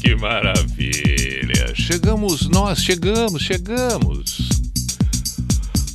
[0.00, 1.74] Que maravilha!
[1.74, 4.48] Chegamos, nós chegamos, chegamos.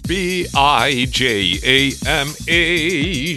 [0.06, 0.98] B-I-J-A-M-A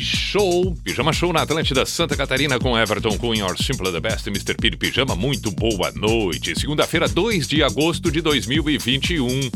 [0.00, 4.54] Show, Pijama Show na Atlântida Santa Catarina com Everton Cunha, Or Simple the Best, Mr.
[4.54, 6.58] Piri Pijama, muito boa noite.
[6.58, 9.50] Segunda-feira, 2 de agosto de 2021,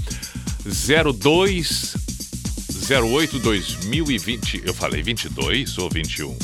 [0.65, 2.06] 02
[2.89, 4.63] 08 2020.
[4.65, 6.39] Eu falei 22 ou 21?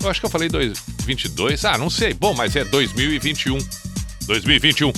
[0.00, 1.64] Eu acho que eu falei dois, 22.
[1.64, 2.14] Ah, não sei.
[2.14, 3.58] Bom, mas é 2021.
[4.26, 4.92] 2021.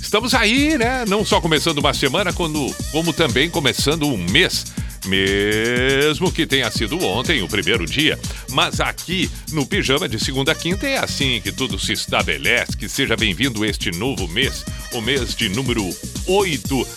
[0.00, 1.04] Estamos aí, né?
[1.06, 4.66] Não só começando uma semana, quando, como também começando um mês.
[5.06, 8.18] Mesmo que tenha sido ontem o primeiro dia,
[8.50, 12.76] mas aqui no Pijama de segunda a quinta é assim que tudo se estabelece.
[12.76, 15.88] Que seja bem-vindo este novo mês, o mês de número
[16.26, 16.88] 8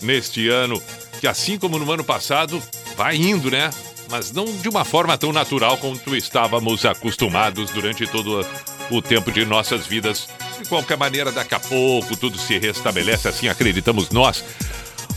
[0.00, 0.82] neste ano,
[1.20, 2.62] que assim como no ano passado,
[2.96, 3.70] vai indo, né?
[4.10, 8.44] Mas não de uma forma tão natural quanto estávamos acostumados durante todo
[8.90, 10.28] o tempo de nossas vidas.
[10.60, 14.42] De qualquer maneira, daqui a pouco tudo se restabelece, assim acreditamos nós.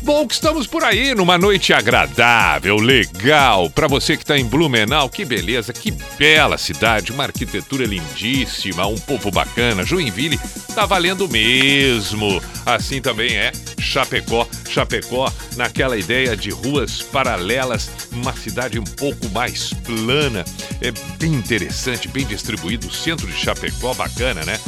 [0.04, 3.70] Bom, que estamos por aí numa noite agradável, legal.
[3.70, 8.98] Para você que está em Blumenau, que beleza, que bela cidade, uma arquitetura lindíssima, um
[8.98, 9.86] povo bacana.
[9.86, 10.40] Joinville
[10.74, 12.42] tá valendo mesmo.
[12.66, 14.48] Assim também é Chapecó.
[14.68, 20.44] Chapecó, naquela ideia de ruas paralelas, uma cidade um pouco mais plana.
[20.82, 22.88] É bem interessante, bem distribuído.
[22.88, 24.60] O centro de Chapecó, bacana, né?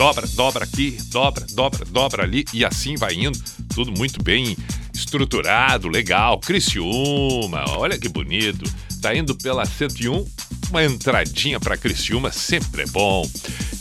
[0.00, 3.38] Dobra, dobra aqui, dobra, dobra, dobra ali e assim vai indo.
[3.74, 4.56] Tudo muito bem
[4.94, 6.40] estruturado, legal.
[6.40, 8.64] Criciúma, olha que bonito.
[9.02, 10.26] Tá indo pela 101,
[10.70, 13.28] uma entradinha para Criciúma sempre é bom.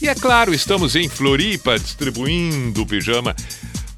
[0.01, 3.33] E é claro, estamos em Floripa distribuindo o pijama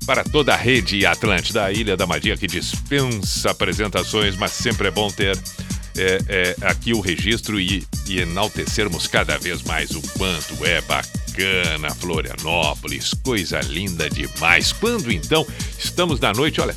[0.06, 4.92] para toda a rede Atlântida, a Ilha da Magia que dispensa apresentações, mas sempre é
[4.92, 5.36] bom ter
[5.98, 11.94] é, é, aqui o registro e, e enaltecermos cada vez mais o quanto é bacana
[11.96, 14.72] Florianópolis, coisa linda demais.
[14.72, 15.46] Quando então
[15.78, 16.76] estamos na noite, olha,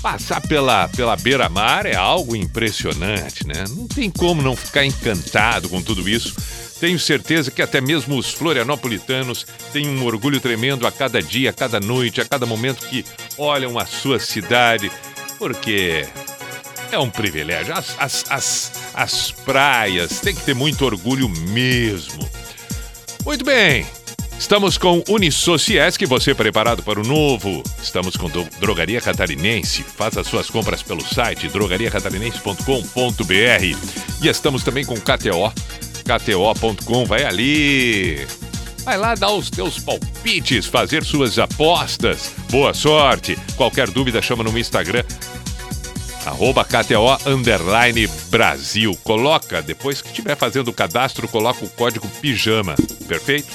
[0.00, 3.64] passar pela, pela beira-mar é algo impressionante, né?
[3.70, 6.34] Não tem como não ficar encantado com tudo isso.
[6.80, 11.52] Tenho certeza que até mesmo os florianopolitanos têm um orgulho tremendo a cada dia, a
[11.52, 13.04] cada noite, a cada momento que
[13.36, 14.90] olham a sua cidade,
[15.38, 16.06] porque
[16.90, 17.74] é um privilégio.
[17.74, 22.28] As, as, as, as praias tem que ter muito orgulho mesmo.
[23.24, 23.86] Muito bem.
[24.38, 27.60] Estamos com Unisociesc, você preparado para o novo?
[27.82, 29.82] Estamos com Drogaria Catarinense.
[29.82, 34.22] Faça suas compras pelo site drogariacatarinense.com.br.
[34.22, 35.52] E estamos também com KTO,
[36.04, 37.04] kto.com.
[37.04, 38.24] Vai ali.
[38.84, 42.32] Vai lá dar os teus palpites, fazer suas apostas.
[42.48, 43.36] Boa sorte.
[43.56, 45.02] Qualquer dúvida, chama no Instagram
[46.28, 48.96] arroba KTO underline Brasil.
[49.02, 52.74] Coloca, depois que estiver fazendo o cadastro, coloca o código PIJAMA.
[53.06, 53.48] Perfeito?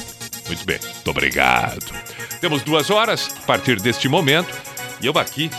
[0.48, 1.94] Muito bem, muito obrigado.
[2.42, 4.54] Temos duas horas a partir deste momento
[5.02, 5.50] e eu aqui,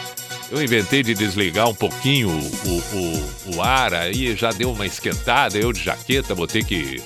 [0.51, 5.59] eu inventei de desligar um pouquinho o, o, o, ar, aí já deu uma esquentada,
[5.59, 7.03] eu de jaqueta vou ter que.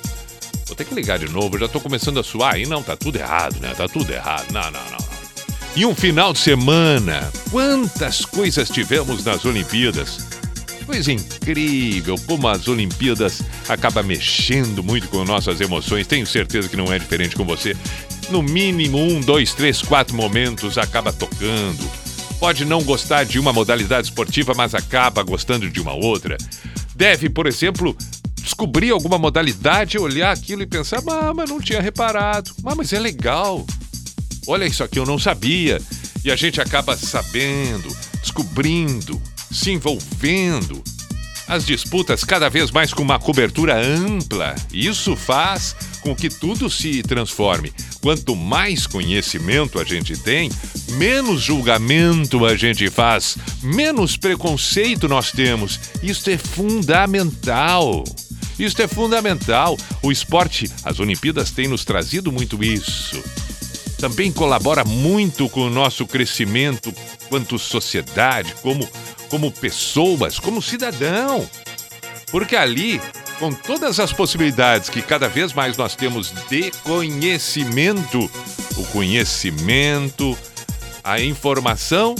[0.67, 2.67] Vou ter que ligar de novo, já tô começando a suar aí.
[2.67, 3.73] Não, tá tudo errado, né?
[3.75, 4.53] Tá tudo errado.
[4.53, 5.08] Não, não, não.
[5.77, 7.31] E um final de semana.
[7.51, 10.27] Quantas coisas tivemos nas Olimpíadas?
[10.85, 16.07] Coisa incrível como as Olimpíadas acaba mexendo muito com nossas emoções.
[16.07, 17.77] Tenho certeza que não é diferente com você.
[18.31, 21.89] No mínimo um, dois, três, quatro momentos acaba tocando.
[22.41, 26.37] Pode não gostar de uma modalidade esportiva, mas acaba gostando de uma outra.
[26.97, 27.97] Deve, por exemplo,
[28.37, 32.51] descobrir alguma modalidade, olhar aquilo e pensar: mas não tinha reparado.
[32.65, 33.65] Ah, mas é legal
[34.49, 35.81] olha isso aqui, eu não sabia.
[36.25, 39.21] E a gente acaba sabendo, descobrindo,
[39.53, 40.83] se envolvendo.
[41.47, 44.55] As disputas cada vez mais com uma cobertura ampla.
[44.73, 47.73] Isso faz com que tudo se transforme.
[48.01, 50.51] Quanto mais conhecimento a gente tem,
[50.93, 55.81] menos julgamento a gente faz, menos preconceito nós temos.
[56.03, 58.05] Isso é fundamental.
[58.59, 59.79] Isso é fundamental.
[60.03, 63.23] O esporte, as Olimpíadas têm nos trazido muito isso
[63.99, 66.95] também colabora muito com o nosso crescimento
[67.29, 68.89] quanto sociedade, como,
[69.29, 71.49] como pessoas, como cidadão.
[72.31, 73.01] Porque ali
[73.39, 78.31] com todas as possibilidades que cada vez mais nós temos de conhecimento,
[78.77, 80.37] o conhecimento,
[81.03, 82.15] a informação,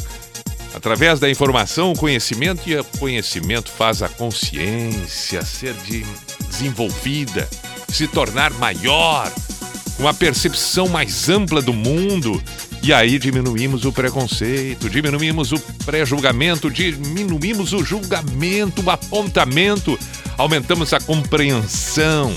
[0.75, 6.05] através da informação, o conhecimento e o conhecimento faz a consciência ser de,
[6.49, 7.49] desenvolvida,
[7.89, 9.33] se tornar maior,
[9.99, 12.41] com a percepção mais ampla do mundo.
[12.83, 19.99] E aí diminuímos o preconceito, diminuímos o pré-julgamento, diminuímos o julgamento, o apontamento,
[20.39, 22.33] aumentamos a compreensão,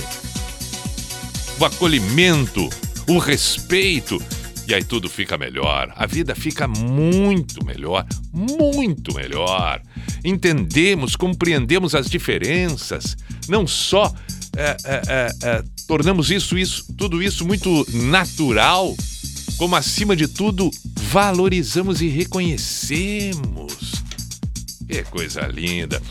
[1.60, 2.68] o acolhimento,
[3.08, 4.22] o respeito.
[4.68, 5.94] E aí tudo fica melhor.
[5.96, 9.82] A vida fica muito melhor, muito melhor.
[10.24, 13.16] Entendemos, compreendemos as diferenças,
[13.48, 14.12] não só
[14.58, 18.96] é, é, é tornamos isso, isso, tudo isso muito natural,
[19.58, 20.72] como acima de tudo
[21.12, 23.76] valorizamos e reconhecemos.
[24.88, 26.02] Que coisa linda!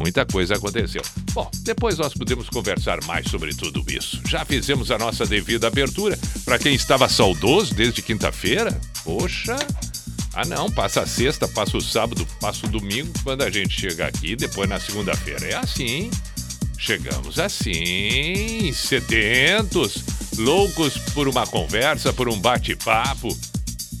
[0.00, 1.00] Muita coisa aconteceu.
[1.32, 4.20] Bom, depois nós podemos conversar mais sobre tudo isso.
[4.26, 6.18] Já fizemos a nossa devida abertura.
[6.44, 9.56] Para quem estava saudoso desde quinta-feira, poxa.
[10.34, 14.06] Ah, não, passa a sexta, passa o sábado, passa o domingo, quando a gente chega
[14.06, 15.46] aqui, depois na segunda-feira.
[15.46, 16.10] É assim.
[16.80, 20.02] Chegamos assim, sedentos,
[20.38, 23.28] loucos por uma conversa, por um bate-papo.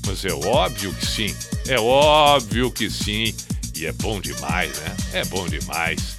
[0.06, 1.36] Mas é óbvio que sim,
[1.68, 3.34] é óbvio que sim.
[3.76, 4.96] E é bom demais, né?
[5.12, 6.16] É bom demais.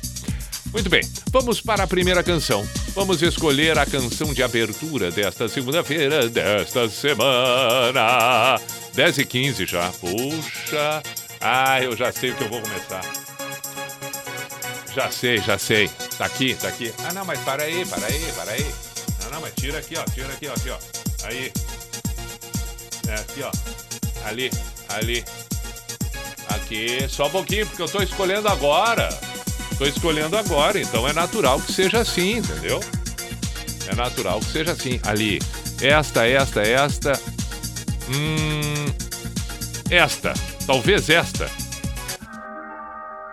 [0.72, 2.64] Muito bem, vamos para a primeira canção.
[2.94, 8.62] Vamos escolher a canção de abertura desta segunda-feira, desta semana.
[8.94, 9.92] 10 e 15 já.
[9.94, 11.02] Puxa.
[11.42, 13.31] Ah, eu já sei o que eu vou começar.
[14.96, 15.90] Já sei, já sei.
[16.18, 16.94] Tá aqui, tá aqui.
[17.06, 18.66] Ah, não, mas para aí, para aí, para aí.
[19.24, 20.04] Não, não, mas tira aqui, ó.
[20.14, 20.54] Tira aqui, ó.
[20.54, 20.78] Aqui, ó.
[21.24, 21.52] Aí.
[23.08, 23.52] É, aqui, ó.
[24.28, 24.52] Ali,
[24.90, 25.24] ali.
[26.50, 29.10] Aqui, só um pouquinho, porque eu tô escolhendo agora.
[29.78, 32.82] Tô escolhendo agora, então é natural que seja assim, entendeu?
[33.88, 35.00] É natural que seja assim.
[35.04, 35.40] Ali.
[35.82, 37.14] Esta, esta, esta.
[38.10, 38.86] Hum.
[39.90, 40.34] Esta.
[40.68, 41.50] Talvez esta.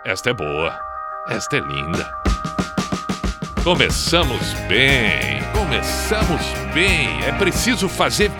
[0.05, 0.88] Esta é boa.
[1.29, 2.11] Esta é linda.
[3.63, 6.41] Começamos bem, começamos
[6.73, 7.23] bem.
[7.23, 8.31] É preciso fazer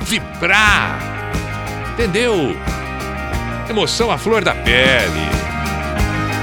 [0.00, 0.98] vibrar.
[1.92, 2.56] Entendeu?
[3.70, 5.30] Emoção à flor da pele.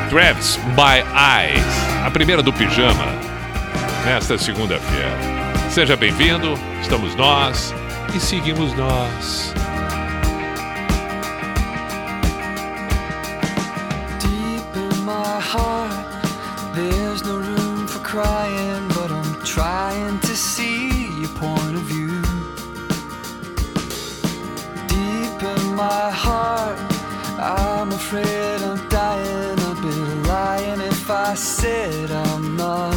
[0.10, 3.06] Travis My Eyes, a primeira do pijama,
[4.06, 5.12] nesta segunda-feira.
[5.70, 7.76] Seja bem-vindo, estamos nós
[8.16, 9.54] e seguimos nós.
[31.40, 32.94] Said I'm not.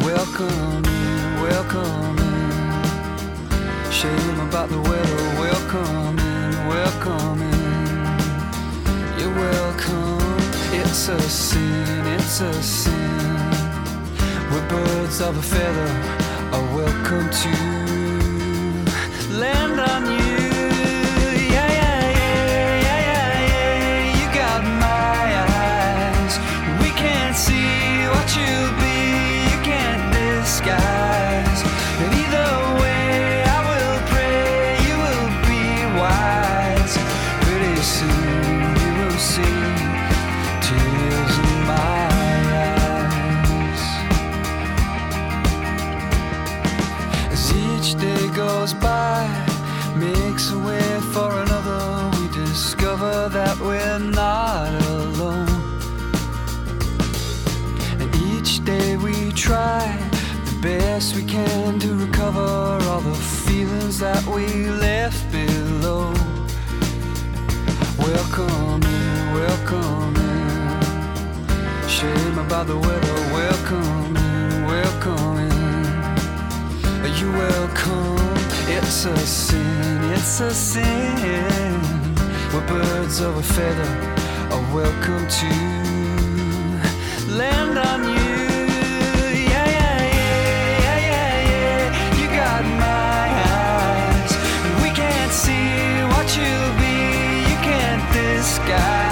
[0.00, 3.92] Welcome in, welcome in.
[3.92, 5.24] Shame about the weather.
[5.38, 7.84] Welcome in, welcome in.
[9.18, 10.38] You're welcome.
[10.72, 13.50] It's a sin, it's a sin.
[14.50, 15.90] We're birds of a feather
[16.54, 17.50] are welcome to
[19.38, 20.23] land on you.
[79.06, 81.82] It's a sin, it's a sin.
[82.54, 84.14] We're birds of a feather
[84.50, 85.48] are welcome to
[87.28, 88.46] land on you.
[89.52, 90.00] Yeah, yeah,
[90.80, 92.16] yeah, yeah, yeah.
[92.16, 93.28] You got my
[93.60, 94.32] eyes.
[94.82, 96.96] We can't see what you'll be.
[97.50, 99.03] You can't disguise.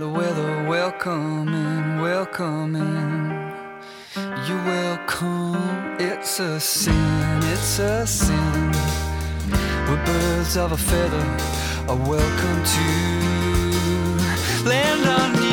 [0.00, 0.64] the weather.
[0.66, 3.52] welcoming, welcoming.
[4.46, 5.96] You welcome.
[5.98, 8.72] It's a sin, it's a sin.
[9.86, 11.26] We're birds of a feather.
[11.88, 12.86] A welcome to
[14.70, 15.49] land on you.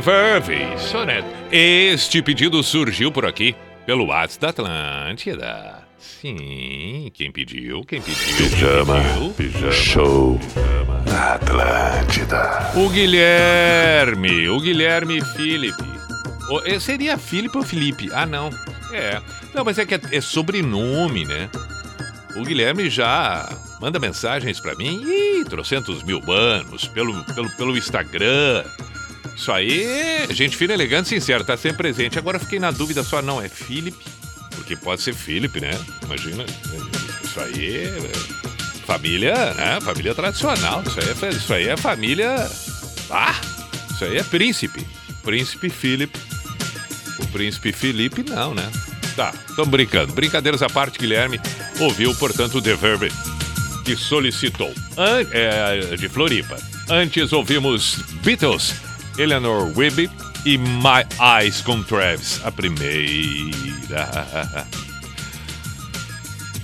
[0.00, 1.26] The Soneto.
[1.50, 3.56] Este pedido surgiu por aqui,
[3.86, 5.86] pelo WhatsApp da Atlântida.
[5.98, 7.82] Sim, quem pediu?
[7.84, 8.36] Quem pediu?
[8.36, 9.30] Quem Pijama, pediu?
[9.30, 10.40] pijama, show
[11.06, 12.72] na Atlântida.
[12.74, 15.82] O Guilherme, o Guilherme Felipe.
[16.50, 18.08] O- eh, seria Felipe ou Felipe?
[18.12, 18.50] Ah, não.
[18.92, 19.20] É.
[19.54, 21.48] Não, mas é que é, é sobrenome, né?
[22.36, 23.48] O Guilherme já
[23.80, 25.02] manda mensagens pra mim.
[25.02, 28.62] Ih, trocentos mil anos pelo, pelo, pelo Instagram.
[29.36, 32.18] Isso aí, gente fina, elegante, sincera, tá sempre presente.
[32.18, 33.98] Agora fiquei na dúvida só, não, é Felipe?
[34.54, 35.70] Porque pode ser Felipe, né?
[36.04, 36.44] Imagina.
[37.22, 37.92] Isso aí
[38.86, 39.78] família, né?
[39.82, 40.82] Família tradicional.
[40.86, 42.50] Isso aí é, isso aí é família.
[43.10, 43.34] Ah!
[43.92, 44.86] Isso aí é príncipe.
[45.22, 46.18] Príncipe Felipe.
[47.18, 48.70] O príncipe Felipe, não, né?
[49.14, 50.12] Tá, estamos brincando.
[50.12, 51.40] Brincadeiras à parte, Guilherme
[51.80, 53.10] ouviu, portanto, o The Verve
[53.84, 54.72] que solicitou.
[54.96, 56.56] An- é, de Floripa.
[56.88, 58.74] Antes ouvimos Beatles,
[59.18, 60.10] Eleanor Wibby
[60.44, 64.08] e My Eyes com Travis, a primeira.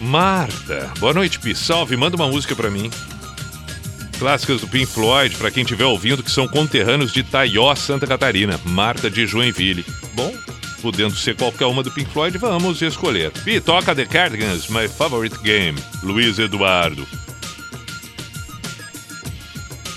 [0.00, 1.54] Marta, boa noite, Pi.
[1.54, 2.90] Salve, manda uma música pra mim.
[4.18, 8.60] Clássicas do Pink Floyd, pra quem estiver ouvindo, que são conterrâneos de Itaió, Santa Catarina.
[8.64, 9.84] Marta de Joinville.
[10.14, 10.32] Bom,
[10.80, 13.30] podendo ser qualquer uma do Pink Floyd, vamos escolher.
[13.30, 15.78] Pi, toca The Cardigans, My Favorite Game.
[16.02, 17.06] Luiz Eduardo.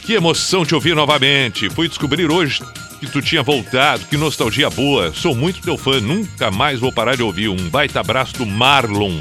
[0.06, 1.68] Que emoção te ouvir novamente.
[1.72, 2.62] Fui descobrir hoje
[3.00, 4.06] que tu tinha voltado.
[4.06, 5.12] Que nostalgia boa.
[5.12, 6.00] Sou muito teu fã.
[6.00, 7.50] Nunca mais vou parar de ouvir.
[7.50, 9.20] Um baita abraço do Marlon,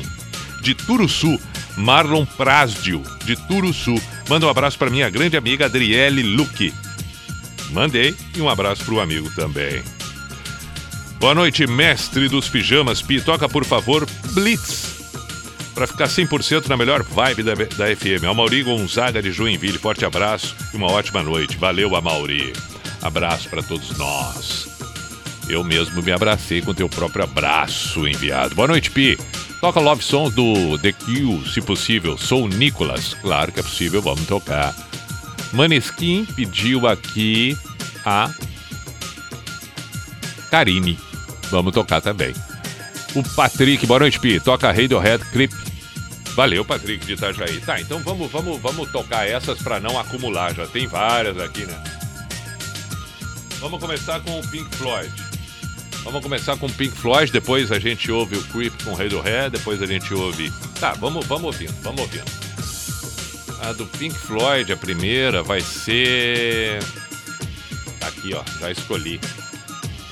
[0.60, 1.40] de Turuçu.
[1.74, 3.94] Marlon Prasdio, de Turuçu.
[4.28, 6.72] Manda um abraço para minha grande amiga Adriele Luque.
[7.70, 8.14] Mandei.
[8.36, 9.82] E um abraço para o amigo também.
[11.18, 13.00] Boa noite, mestre dos pijamas.
[13.00, 14.93] Pi, toca por favor Blitz.
[15.74, 18.24] Pra ficar 100% na melhor vibe da, da FM.
[18.30, 19.78] Amauri Gonzaga de Joinville.
[19.78, 21.56] Forte abraço e uma ótima noite.
[21.56, 22.52] Valeu, Amauri.
[23.02, 24.68] Abraço para todos nós.
[25.48, 28.54] Eu mesmo me abracei com teu próprio abraço enviado.
[28.54, 29.18] Boa noite, Pi.
[29.60, 32.16] Toca Love Song do The Kill, se possível.
[32.16, 33.14] Sou o Nicolas.
[33.14, 34.74] Claro que é possível, vamos tocar.
[35.52, 37.56] Maneskin pediu aqui
[38.04, 38.30] a
[40.50, 40.98] Karine.
[41.50, 42.32] Vamos tocar também.
[43.14, 44.40] O Patrick, boa noite, Pi.
[44.40, 45.63] Toca Radiohead Clip.
[46.34, 47.60] Valeu, Patrick de Itajaí.
[47.60, 50.54] Tá, então vamos, vamos, vamos tocar essas para não acumular.
[50.54, 51.82] Já tem várias aqui, né?
[53.60, 55.12] Vamos começar com o Pink Floyd.
[56.02, 59.80] Vamos começar com o Pink Floyd, depois a gente ouve o Creep com Radiohead, depois
[59.80, 60.52] a gente ouve.
[60.78, 62.30] Tá, vamos, vamos ouvindo, vamos ouvindo.
[63.62, 66.80] A do Pink Floyd, a primeira, vai ser.
[67.98, 68.44] Tá aqui, ó.
[68.60, 69.18] Já escolhi.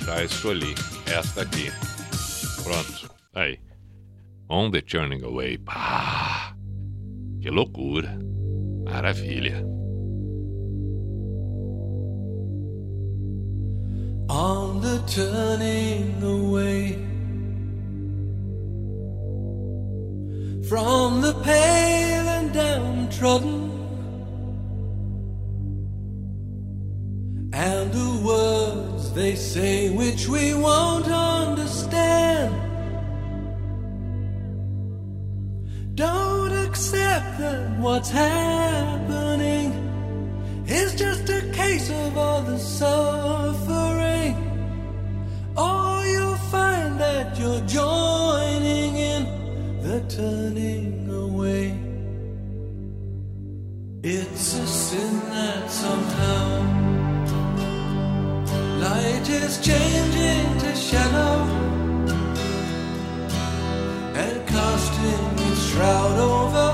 [0.07, 0.75] Já escolhi.
[1.05, 1.71] Esta aqui.
[2.63, 3.11] Pronto.
[3.35, 3.72] Aí.
[4.53, 5.57] On the turning Away.
[5.57, 6.53] Pá!
[7.41, 8.19] Que loucura!
[8.85, 9.63] Maravilha!
[14.29, 16.93] On the turning away
[20.69, 23.71] from the pale and downtrodden.
[27.55, 32.72] And the words they say, which we won't understand.
[35.95, 39.73] Don't accept that what's happening
[40.67, 44.35] is just a case of all the suffering.
[45.55, 51.79] Or you'll find that you're joining in the turning away.
[54.03, 56.63] It's a sin that somehow
[58.81, 61.45] light is changing to shadow
[64.17, 65.42] and casting
[65.73, 66.72] shroud over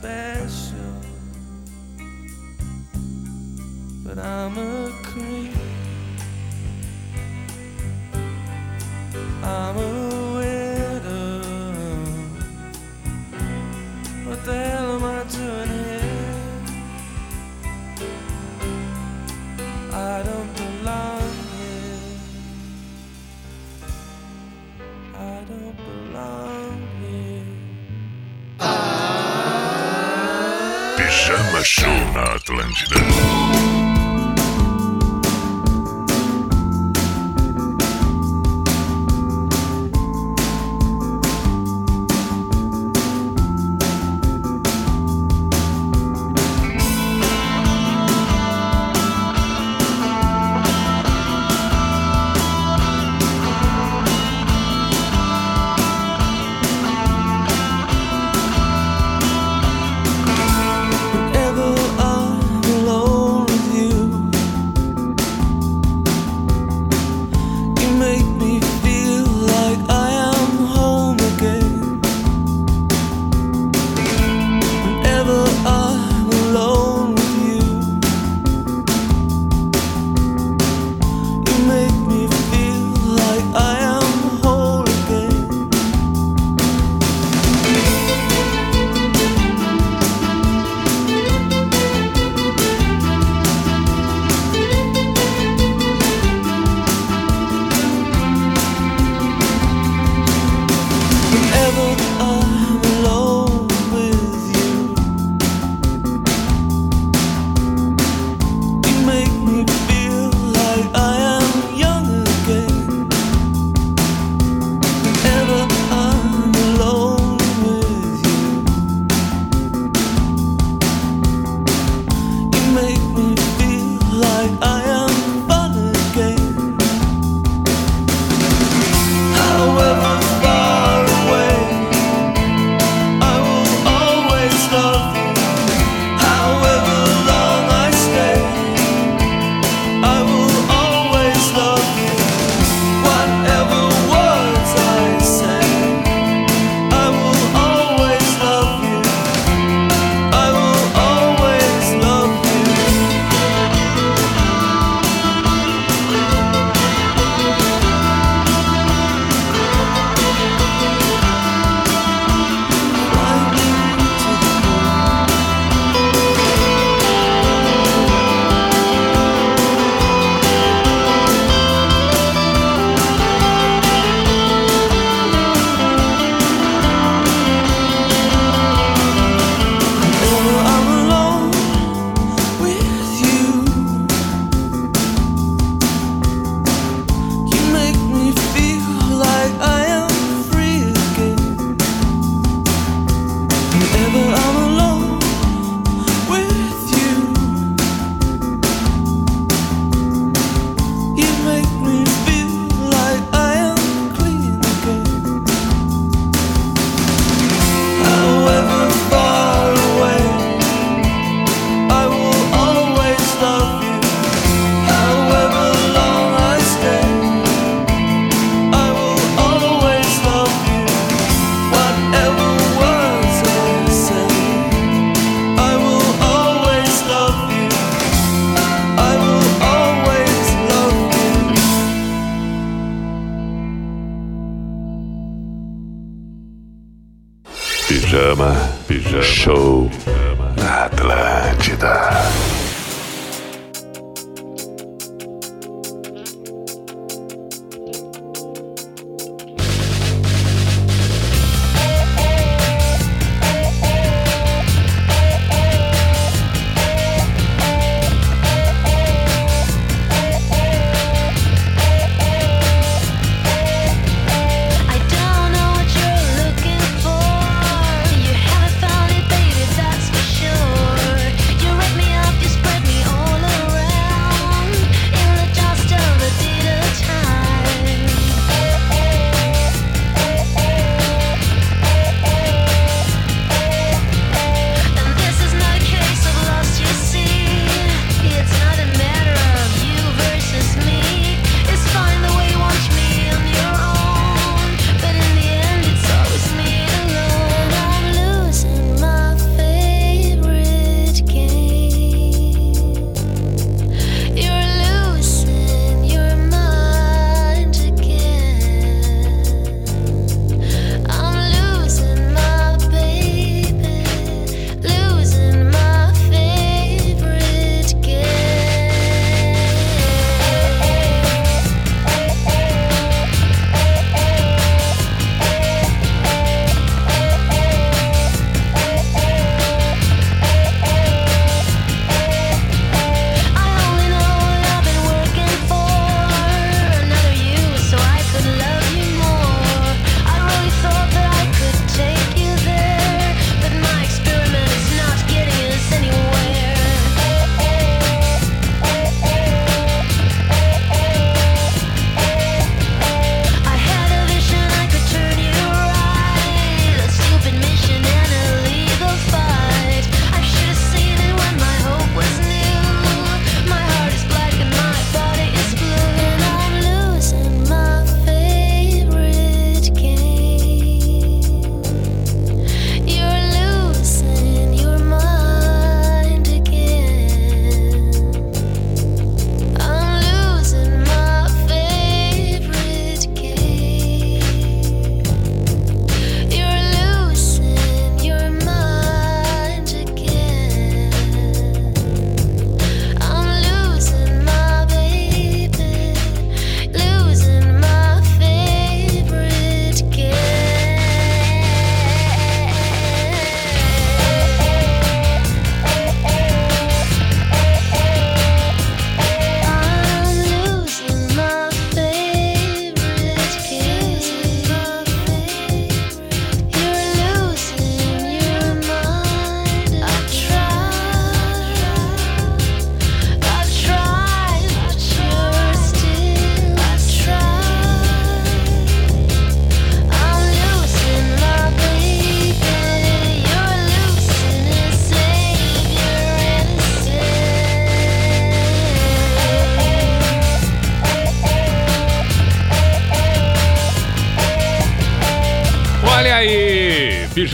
[0.00, 0.75] special,
[32.66, 33.15] na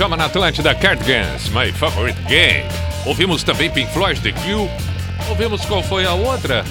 [0.02, 2.64] Pijama na Atlântida Cardigans, My Favorite Game.
[3.06, 4.68] Ouvimos também Pink Floyd, The Kill.
[5.28, 6.64] Ouvimos qual foi a outra?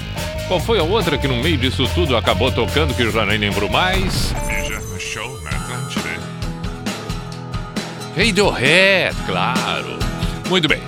[0.48, 3.38] Qual foi a outra que no meio disso tudo acabou tocando que eu já nem
[3.38, 4.34] lembro mais?
[4.46, 6.10] Pijama Show na Atlântida.
[8.14, 9.98] Radiohead, claro.
[10.50, 10.82] Muito bem.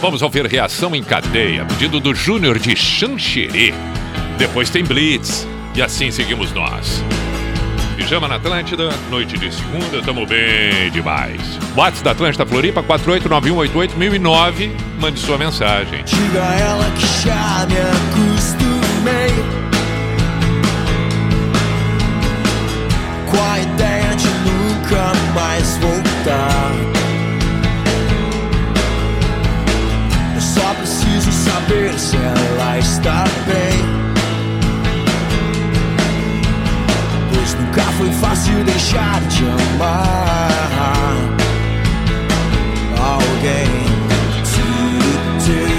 [0.00, 3.74] Vamos ouvir Reação em Cadeia, pedido do Júnior de Xanxerê.
[4.38, 5.46] Depois tem Blitz.
[5.74, 7.04] E assim seguimos nós.
[7.94, 11.58] Pijama na Atlântida, noite de segunda, tamo bem demais.
[11.76, 14.70] WhatsApp da Atlântida Floripa, 489188009.
[15.00, 16.04] Mande sua mensagem.
[16.04, 19.34] Diga a ela que já me acostumei
[23.28, 26.70] com a ideia de nunca mais voltar.
[30.34, 33.84] Eu só preciso saber se ela está bem.
[37.34, 41.33] Pois nunca foi fácil deixar de amar.
[43.16, 43.64] Okay.
[43.64, 44.44] game.
[44.44, 45.73] Toot, toot.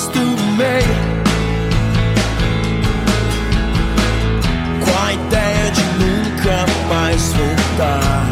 [0.00, 0.18] Gosto
[0.56, 0.96] meio
[4.80, 8.26] com a ideia de nunca mais voltar.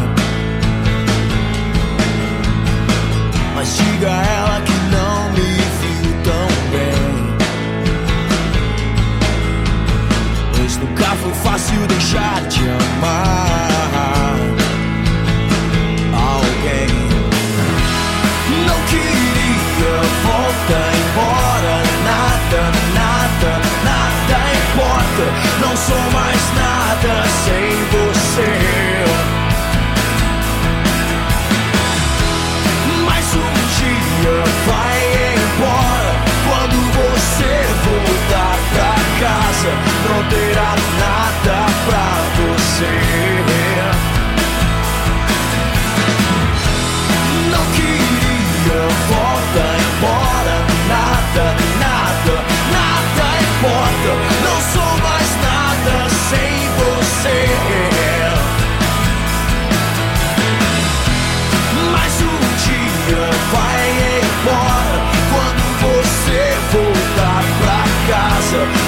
[3.55, 7.35] Mas diga a ela que não me viu tão bem.
[10.55, 13.88] Pois nunca foi fácil deixar de amar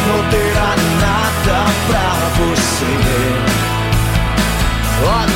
[0.08, 2.06] não terá nada pra
[2.38, 2.94] você.
[5.04, 5.31] Além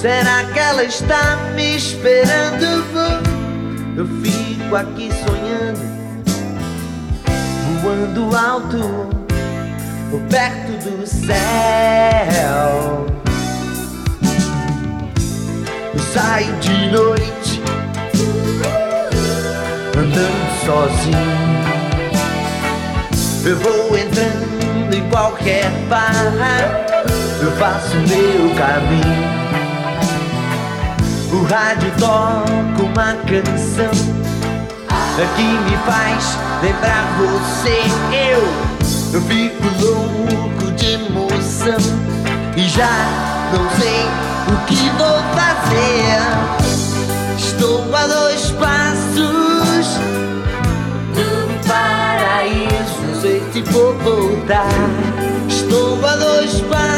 [0.00, 2.84] Será que ela está me esperando?
[3.96, 5.80] Eu fico aqui sonhando,
[7.82, 9.08] voando alto,
[10.30, 11.34] perto do céu.
[15.92, 17.60] Eu saio de noite
[19.98, 21.58] andando sozinho.
[23.44, 26.86] Eu vou entrando em qualquer bar,
[27.42, 29.37] eu faço meu caminho.
[31.48, 33.90] Rádio toca uma canção
[35.34, 37.80] que me faz lembrar você.
[38.12, 38.42] Eu,
[39.14, 41.78] eu fico louco de emoção
[42.54, 42.86] e já
[43.52, 44.04] não sei
[44.52, 46.20] o que vou fazer.
[47.38, 49.96] Estou a dois passos
[51.14, 53.20] do paraíso.
[53.22, 54.68] Sei se vou voltar.
[55.48, 56.97] Estou a dois passos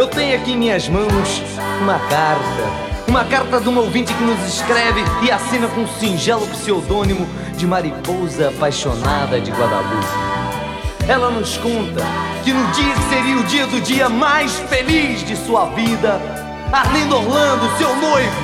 [0.00, 1.42] Eu tenho aqui em minhas mãos
[1.82, 2.90] uma carta.
[3.06, 7.66] Uma carta de um ouvinte que nos escreve e assina com o singelo pseudônimo de
[7.66, 10.06] Mariposa Apaixonada de Guadalupe.
[11.06, 12.02] Ela nos conta
[12.42, 16.18] que no dia que seria o dia do dia mais feliz de sua vida,
[16.72, 18.40] Arlindo Orlando, seu noivo,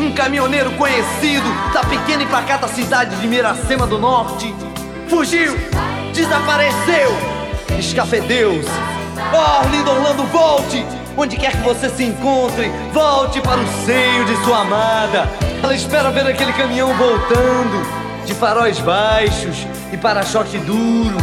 [0.00, 4.52] um caminhoneiro conhecido da pequena e pacata cidade de Miracema do Norte,
[5.08, 5.56] fugiu,
[6.12, 7.16] desapareceu,
[7.78, 8.95] escafedeu-se.
[9.32, 10.84] Oh, Arlindo Orlando, volte!
[11.16, 15.28] Onde quer que você se encontre, volte para o seio de sua amada.
[15.62, 17.86] Ela espera ver aquele caminhão voltando,
[18.26, 21.16] de faróis baixos e para-choque duro.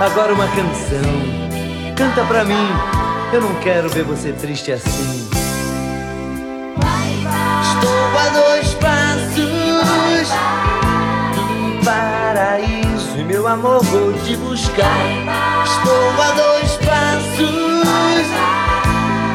[0.00, 1.34] Agora uma canção.
[1.94, 2.66] Canta pra mim.
[3.32, 5.28] Eu não quero ver você triste assim.
[7.74, 8.10] Estou
[13.44, 15.06] Meu amor, vou te buscar.
[15.64, 18.26] Estou a dois passos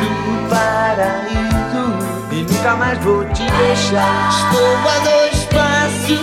[0.01, 1.85] do paraíso
[2.31, 4.29] e nunca mais vou te deixar.
[4.31, 6.17] Estou a dois passos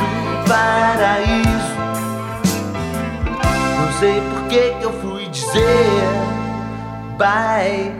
[0.00, 1.76] do paraíso.
[3.78, 5.62] Não sei por que eu fui dizer
[7.16, 7.94] bye.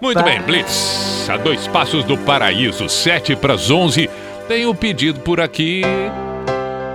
[0.00, 1.30] Muito bem, Blitz.
[1.30, 4.10] A dois passos do paraíso, sete para as 11.
[4.48, 5.82] Tem um pedido por aqui.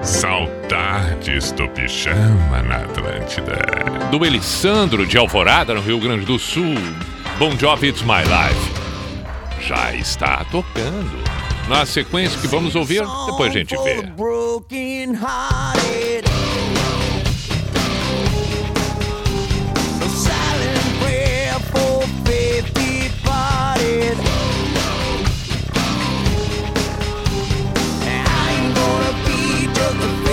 [0.03, 3.57] Saudades do Pijama na Atlântida.
[4.11, 6.75] Do Elisandro de Alvorada, no Rio Grande do Sul.
[7.39, 8.73] Bom Job It's My Life.
[9.61, 11.23] Já está tocando.
[11.69, 14.03] Na sequência que vamos ouvir, depois a gente vê.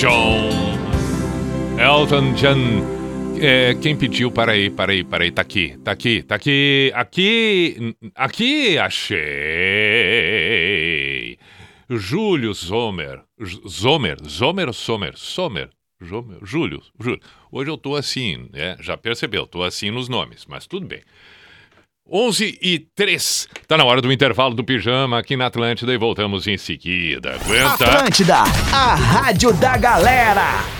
[0.00, 0.48] John.
[1.78, 3.36] Elton John.
[3.38, 9.18] É, quem pediu, peraí, peraí, peraí, tá aqui, tá aqui, tá aqui, aqui, aqui, achei.
[11.90, 13.20] Júlio Zomer,
[13.68, 15.68] Zomer, Zomer, Zomer, Zomer,
[16.00, 17.20] Júlio, Júlio.
[17.52, 18.78] Hoje eu tô assim, né?
[18.80, 21.02] Já percebeu, tô assim nos nomes, mas tudo bem.
[22.10, 23.48] 11 e 3.
[23.68, 27.34] Tá na hora do intervalo do pijama aqui na Atlântida e voltamos em seguida.
[27.34, 27.84] Aguenta.
[27.84, 28.36] Atlântida,
[28.72, 30.79] a rádio da galera.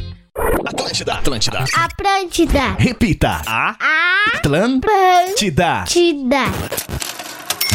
[0.71, 1.13] Atlântida.
[1.15, 1.65] Atlântida.
[1.75, 2.75] Atlântida.
[2.79, 3.41] Repita.
[3.45, 3.75] A.
[4.37, 5.83] Atlântida.
[5.83, 6.45] Atlântida.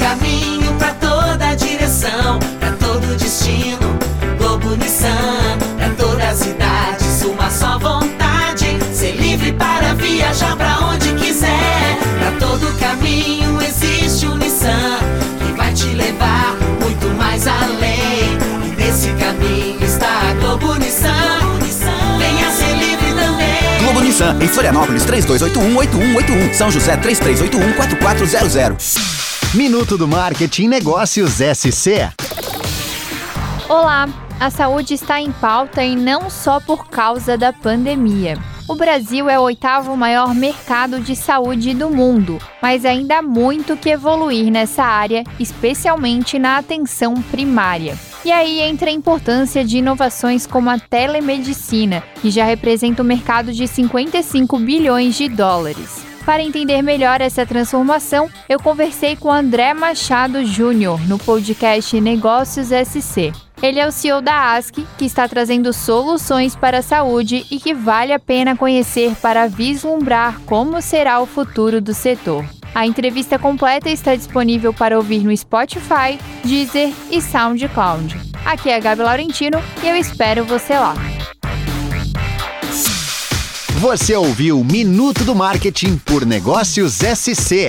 [0.04, 3.96] Caminho, pra toda direção, pra todo destino,
[4.36, 11.14] Globo Nissan, pra todas as idades, uma só vontade, ser livre para viajar pra onde
[11.14, 11.96] quiser.
[12.18, 14.98] Pra todo caminho existe um Nissan
[15.38, 18.36] que vai te levar muito mais além.
[18.62, 21.40] E nesse caminho está a Globo Nissan.
[22.18, 23.78] Venha ser livre também.
[23.82, 26.52] Globo Nissan, em Florianópolis, 3281-8181.
[26.52, 29.23] São José, 3381-4400.
[29.54, 32.10] Minuto do Marketing Negócios SC.
[33.68, 34.08] Olá!
[34.40, 38.36] A saúde está em pauta e não só por causa da pandemia.
[38.68, 43.76] O Brasil é o oitavo maior mercado de saúde do mundo, mas ainda há muito
[43.76, 47.96] que evoluir nessa área, especialmente na atenção primária.
[48.24, 53.52] E aí entra a importância de inovações como a telemedicina, que já representa um mercado
[53.52, 56.03] de 55 bilhões de dólares.
[56.24, 63.30] Para entender melhor essa transformação, eu conversei com André Machado Júnior no podcast Negócios SC.
[63.62, 67.74] Ele é o CEO da ASC, que está trazendo soluções para a saúde e que
[67.74, 72.44] vale a pena conhecer para vislumbrar como será o futuro do setor.
[72.74, 78.18] A entrevista completa está disponível para ouvir no Spotify, Deezer e SoundCloud.
[78.44, 80.94] Aqui é a Gabi Laurentino e eu espero você lá.
[83.84, 87.68] Você ouviu Minuto do Marketing por Negócios SC.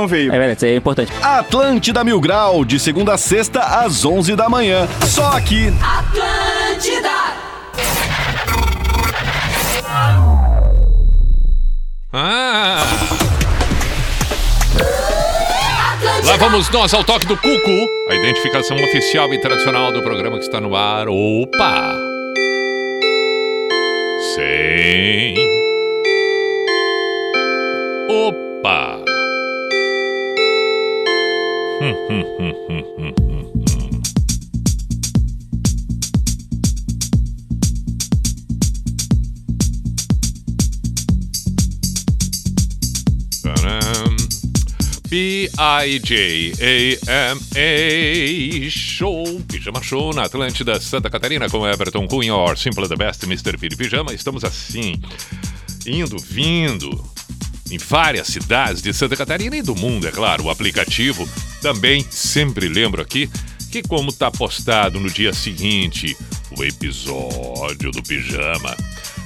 [0.07, 0.33] veio.
[0.33, 1.11] É verdade, isso aí é importante.
[1.21, 4.87] Atlântida Mil Grau, de segunda a sexta, às 11 da manhã.
[5.05, 5.73] Só aqui.
[5.81, 7.09] Atlântida!
[12.13, 12.83] Ah!
[16.25, 20.43] Lá vamos nós ao toque do Cuco, a identificação oficial e tradicional do programa que
[20.43, 21.07] está no ar.
[21.07, 21.95] Opa!
[24.35, 25.60] Sim.
[45.11, 46.61] B-I-J-A-M-A
[48.69, 53.57] Show, Pijama Show na Atlântida, Santa Catarina com Everton Cunha, or Simple the Best, Mr.
[53.57, 54.13] Piri Pijama.
[54.13, 54.95] Estamos assim,
[55.85, 57.03] indo, vindo
[57.69, 60.45] em várias cidades de Santa Catarina e do mundo, é claro.
[60.45, 61.27] O aplicativo
[61.61, 63.29] também, sempre lembro aqui,
[63.71, 66.17] que como está postado no dia seguinte
[66.57, 68.75] o episódio do Pijama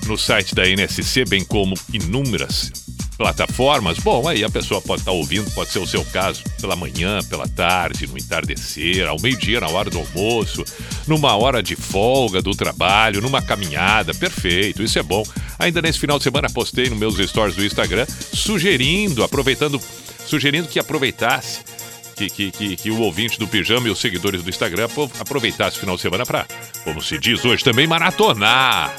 [0.05, 2.71] no site da NSC, bem como inúmeras
[3.17, 7.19] plataformas, bom, aí a pessoa pode estar ouvindo, pode ser o seu caso, pela manhã,
[7.23, 10.63] pela tarde, no entardecer, ao meio-dia, na hora do almoço,
[11.07, 15.23] numa hora de folga do trabalho, numa caminhada, perfeito, isso é bom.
[15.57, 19.81] Ainda nesse final de semana postei nos meus stories do Instagram sugerindo, aproveitando,
[20.27, 21.74] sugerindo que aproveitasse
[22.15, 25.77] que, que, que, que o ouvinte do Pijama e os seguidores do Instagram apro- aproveitasse
[25.77, 26.45] o final de semana para,
[26.83, 28.95] como se diz hoje, também maratonar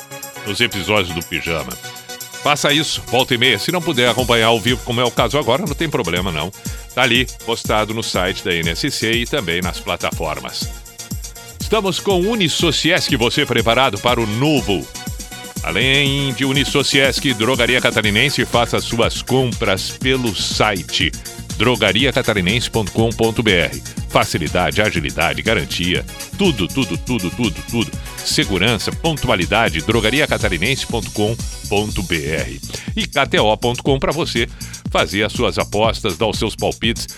[0.46, 1.72] os episódios do Pijama.
[2.42, 3.58] Faça isso, volta e meia.
[3.58, 6.52] Se não puder acompanhar ao vivo, como é o caso agora, não tem problema não.
[6.94, 10.68] Tá ali, postado no site da NSC e também nas plataformas.
[11.60, 14.86] Estamos com Unisociesc, você preparado para o novo.
[15.64, 21.10] Além de Unisociesc Drogaria Catarinense, faça suas compras pelo site
[21.56, 24.06] drogariacatarinense.com.br.
[24.08, 26.06] Facilidade, agilidade, garantia,
[26.38, 27.90] tudo, tudo, tudo, tudo, tudo.
[28.16, 32.76] Segurança, pontualidade, drogariacatarinense.com.br.
[32.96, 34.48] E KTO.com para você
[34.90, 37.08] fazer as suas apostas, dar os seus palpites.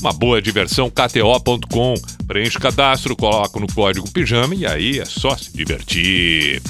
[0.00, 1.94] Uma boa diversão, KTO.com.
[2.26, 6.60] Preenche o cadastro, coloca no código pijama e aí é só se divertir.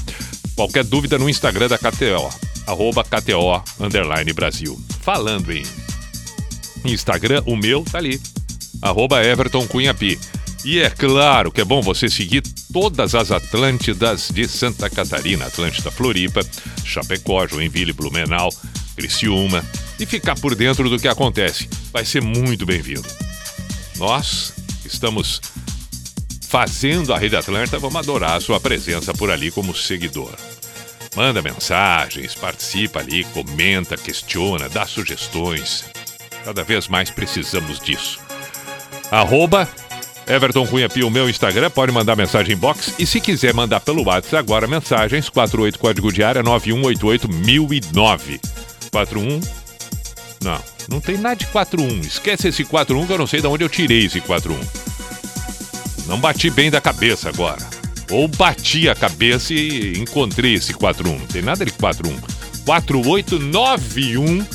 [0.54, 2.30] Qualquer dúvida no Instagram da KTO,
[2.66, 3.62] arroba KTO
[4.32, 4.80] Brasil.
[5.02, 5.64] Falando em
[6.92, 8.20] Instagram, o meu tá ali,
[8.82, 9.66] arroba Everton.
[10.64, 15.90] E é claro que é bom você seguir todas as Atlântidas de Santa Catarina, Atlântida
[15.90, 16.40] Floripa,
[16.84, 18.50] Chapecó, Joinville, Blumenau,
[18.96, 19.64] Criciúma
[19.98, 21.68] e ficar por dentro do que acontece.
[21.92, 23.06] Vai ser muito bem-vindo.
[23.96, 24.52] Nós
[24.84, 25.40] estamos
[26.48, 30.34] fazendo a Rede Atlântica, vamos adorar a sua presença por ali como seguidor.
[31.14, 35.84] Manda mensagens, participa ali, comenta, questiona, dá sugestões.
[36.46, 38.20] Cada vez mais precisamos disso.
[39.10, 39.68] Arroba
[40.28, 42.94] Everton Cunha Pio, meu Instagram, pode mandar mensagem em box.
[43.00, 48.40] E se quiser mandar pelo WhatsApp agora, mensagens 48 código de área 9188 1009.
[48.92, 49.40] 41
[50.40, 52.02] Não, não tem nada de 41.
[52.02, 54.56] Esquece esse 41 que eu não sei de onde eu tirei esse 41.
[56.06, 57.68] Não bati bem da cabeça agora.
[58.08, 61.18] Ou bati a cabeça e encontrei esse 41.
[61.18, 62.16] Não tem nada de 41.
[62.64, 64.46] 4891.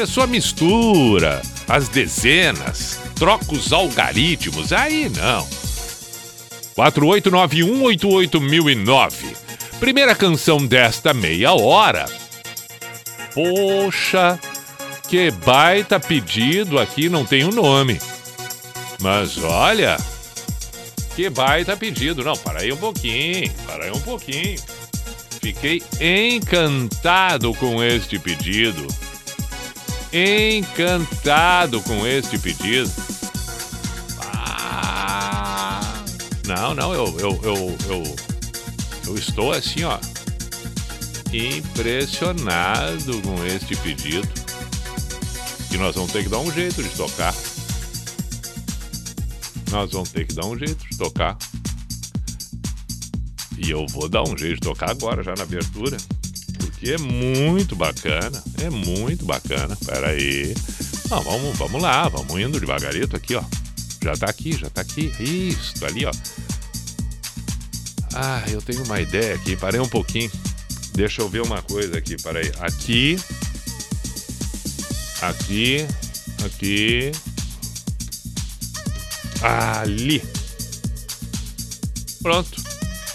[0.00, 4.72] Pessoa mistura as dezenas, troca os algoritmos.
[4.72, 5.46] Aí não.
[6.74, 9.36] 489188009.
[9.78, 12.06] Primeira canção desta meia hora.
[13.34, 14.40] Poxa,
[15.06, 18.00] que baita pedido aqui, não tem o nome.
[19.02, 19.98] Mas olha,
[21.14, 22.24] que baita pedido.
[22.24, 24.58] Não, para aí um pouquinho, para aí um pouquinho.
[25.42, 28.86] Fiquei encantado com este pedido.
[30.12, 32.90] Encantado com este pedido.
[34.18, 35.80] Ah,
[36.44, 38.16] não, não, eu, eu, eu, eu,
[39.06, 39.98] eu estou assim, ó.
[41.32, 44.28] Impressionado com este pedido.
[45.70, 47.32] E nós vamos ter que dar um jeito de tocar.
[49.70, 51.38] Nós vamos ter que dar um jeito de tocar.
[53.56, 55.96] E eu vou dar um jeito de tocar agora, já na abertura.
[56.80, 58.42] Porque é muito bacana.
[58.62, 59.76] É muito bacana.
[59.84, 60.54] Pera aí.
[61.10, 63.42] Não, vamos, vamos lá, vamos indo devagarito aqui, ó.
[64.02, 65.12] Já tá aqui, já tá aqui.
[65.20, 66.10] Isso, ali, ó.
[68.14, 69.56] Ah, eu tenho uma ideia aqui.
[69.56, 70.30] Parei um pouquinho.
[70.94, 72.50] Deixa eu ver uma coisa aqui, peraí.
[72.60, 73.18] Aqui.
[75.20, 75.86] Aqui.
[76.42, 77.12] Aqui.
[79.42, 80.22] Ali.
[82.22, 82.59] Pronto.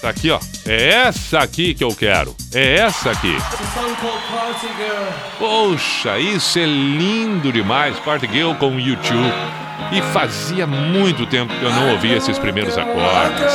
[0.06, 0.40] Tá aqui, ó.
[0.68, 2.36] É essa aqui que eu quero.
[2.54, 3.36] É essa aqui.
[5.40, 7.98] Poxa, isso é lindo demais.
[8.02, 9.34] Party Girl com YouTube.
[9.92, 13.52] E fazia muito tempo que eu não ouvia esses primeiros acordes.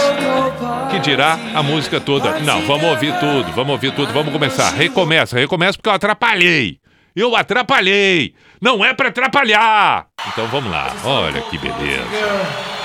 [0.91, 2.41] Que dirá a música toda?
[2.41, 4.71] Não, vamos ouvir tudo, vamos ouvir tudo, vamos começar.
[4.71, 6.81] Recomeça, recomeça porque eu atrapalhei.
[7.15, 8.35] Eu atrapalhei.
[8.61, 10.07] Não é pra atrapalhar.
[10.27, 10.93] Então vamos lá.
[11.05, 12.80] Olha que beleza.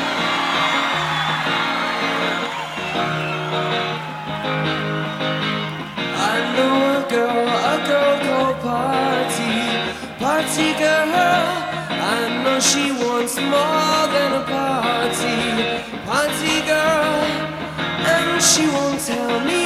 [12.62, 17.22] She wants more than a party, Party girl.
[18.08, 19.64] And she won't tell me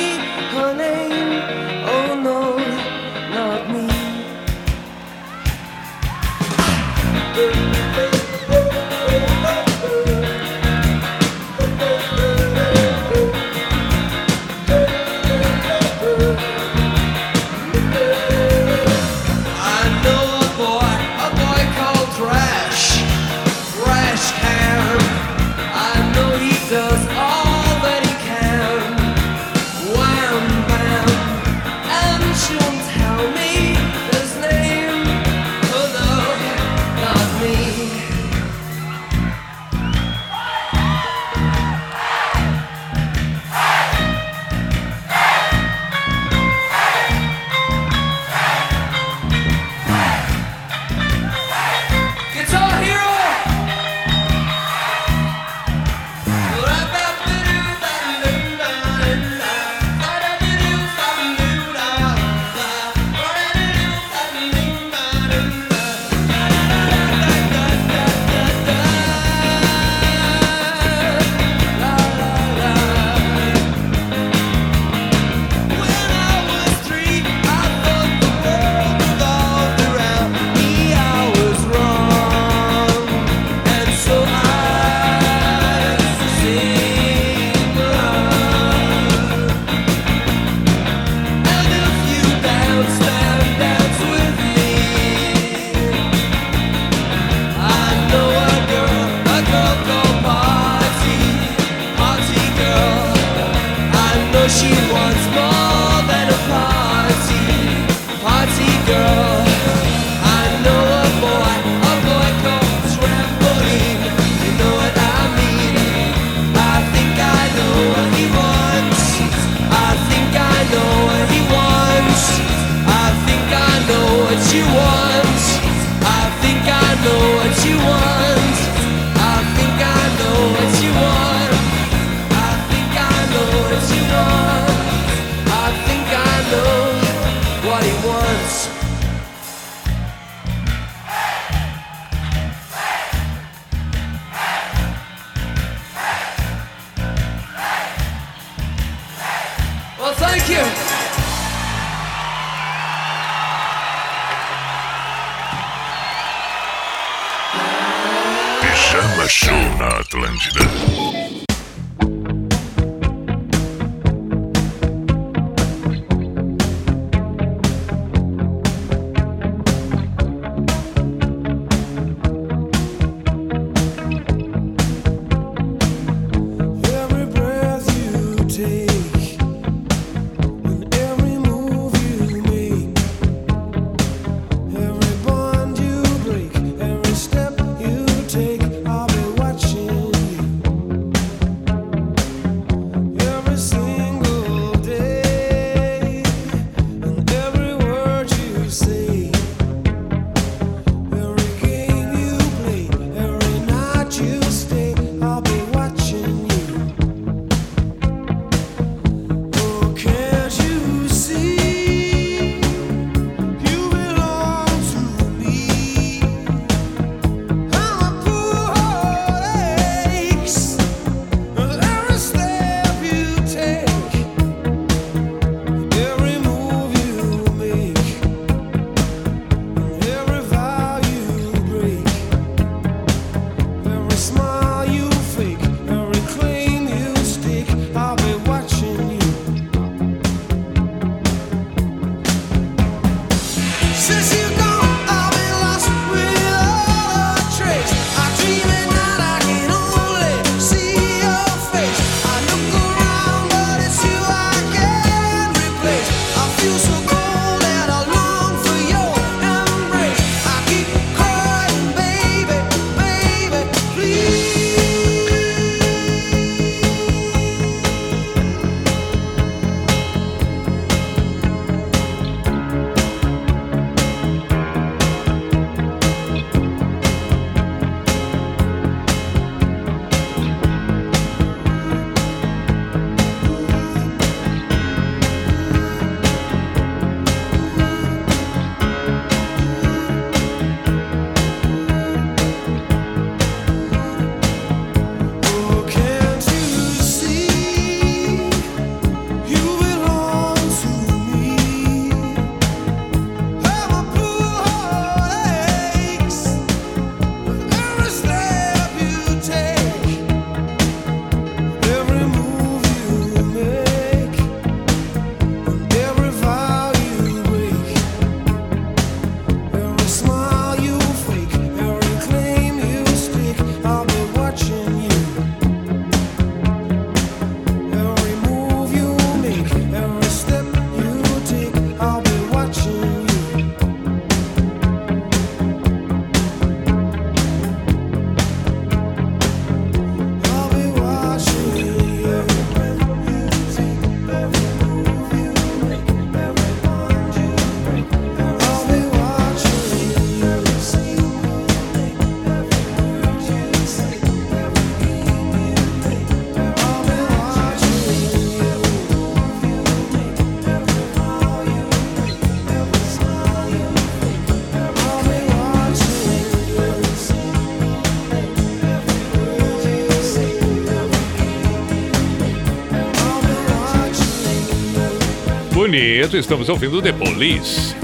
[375.90, 377.95] Bonito, estamos ouvindo The Police.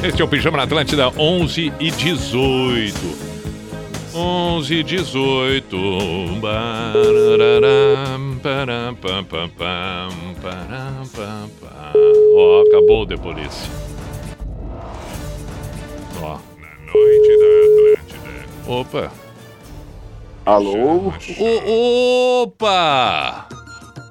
[0.00, 2.94] Este é o Pijama na Atlântida 11 e 18.
[4.14, 5.76] 11 e 18.
[6.40, 10.08] Bararam, param, pam, pam, pam,
[10.40, 11.92] param, pam, pam.
[12.36, 13.68] Ó, acabou o The Police.
[16.22, 16.38] Ó.
[18.68, 19.10] Opa.
[20.46, 21.12] Alô?
[21.40, 23.35] O- opa!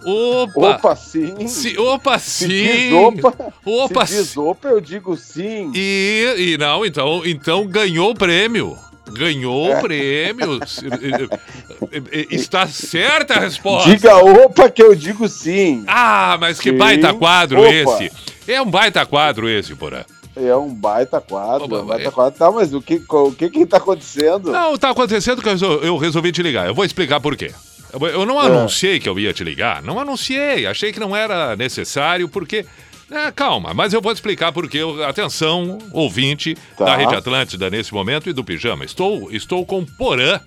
[0.05, 0.75] Opa!
[0.75, 1.47] Opa, sim.
[1.47, 2.47] Si- opa, Se sim!
[2.47, 3.33] diz opa,
[3.65, 5.71] Opa, se diz opa, eu digo sim.
[5.73, 8.77] E, e não, então, então ganhou o prêmio.
[9.11, 9.77] Ganhou É.
[9.77, 10.59] o prêmio.
[10.67, 13.89] Se- eh, eh, Está certa a resposta.
[13.89, 15.83] Diga opa que eu digo sim.
[15.87, 16.77] Ah, mas que Sim.
[16.77, 17.69] baita quadro Opa.
[18.03, 18.11] esse.
[18.47, 20.03] É um baita quadro esse, Porã.
[20.35, 22.11] É um baita quadro, Opa, um baita é.
[22.11, 22.37] quadro.
[22.37, 24.51] Tá, mas o que, o que que tá acontecendo?
[24.51, 26.67] Não, tá acontecendo que eu resolvi te ligar.
[26.67, 27.51] Eu vou explicar por quê.
[28.01, 28.45] Eu- não É.
[28.47, 29.81] anunciei que eu ia te ligar.
[29.81, 30.65] Não anunciei.
[30.67, 32.65] Achei que não era necessário, porque.
[33.11, 34.77] É, calma, mas eu vou explicar porque.
[34.79, 36.85] eu- Atenção, ouvinte Tá.
[36.85, 38.83] da Rede Atlântida nesse momento e do Pijama.
[38.83, 40.39] Estou, estou com Porã,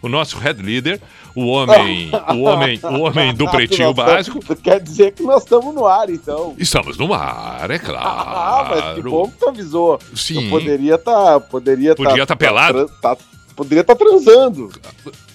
[0.00, 0.98] o nosso head leader,
[1.34, 4.40] o homem, o homem, o homem do pretinho básico.
[4.56, 6.54] Quer dizer que nós estamos no ar, então.
[6.56, 9.10] Estamos no ar, é Ah, mas que claro.
[9.10, 9.98] bom que tu avisou.
[10.14, 10.44] Sim.
[10.44, 11.38] Eu poderia estar.
[11.40, 12.90] poderia Podia tá pelado?
[13.02, 13.14] Tá,
[13.64, 14.70] poderia estar transando.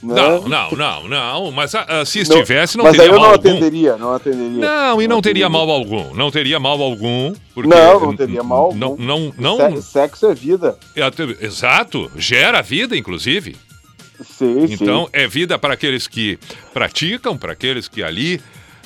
[0.02, 0.14] né?
[0.16, 1.52] Não, não, não, não.
[1.52, 3.50] Mas ah, se Não, estivesse, não mas teria aí eu mal não algum.
[3.50, 4.60] atenderia, não atenderia.
[4.60, 6.14] Não, e não teria mal algum.
[6.14, 7.34] Não teria mal algum.
[7.56, 8.78] Não, não teria mal algum.
[8.78, 9.76] Não, não, não.
[9.78, 10.78] Se- Sexo é vida.
[10.96, 13.56] É Exato, gera vida, inclusive.
[14.22, 16.40] Sim, Então, é vida para aqueles que
[16.74, 18.42] praticam, para aqueles que ali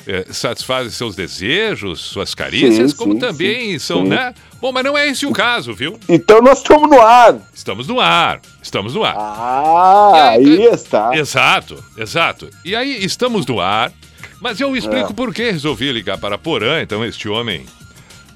[0.06, 4.34] eh, satisfazem seus desejos, suas carícias, Sim, como sim, também sim, são, né?
[4.60, 5.98] Bom, mas não é esse o caso, viu?
[6.08, 7.36] Então nós estamos no ar.
[7.54, 9.14] Estamos no ar, estamos no ar.
[9.16, 11.16] Ah, aí está.
[11.16, 12.48] Exato, exato.
[12.64, 13.92] E aí, estamos no ar,
[14.40, 15.14] mas eu explico É.
[15.14, 17.64] por que resolvi ligar para Porã, então, este homem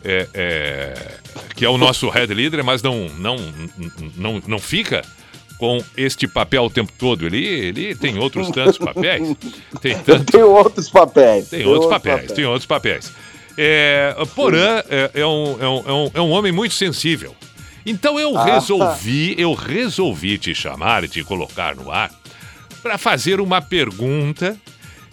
[0.05, 0.95] é, é,
[1.55, 3.37] que é o nosso head leader, mas não, não,
[4.17, 5.03] não, não fica
[5.59, 7.27] com este papel o tempo todo.
[7.27, 9.37] Ele, ele tem outros tantos papéis.
[9.81, 11.49] Tem tanto, Tem outros papéis.
[11.49, 13.13] tem outros papéis, tem outros papéis.
[13.57, 17.35] É, Porã é, é um, é, um, é, um, é homem muito sensível.
[17.87, 18.45] Então eu Ah.
[18.45, 22.11] resolvi, eu resolvi te chamar e te colocar no ar
[22.83, 24.57] para fazer uma pergunta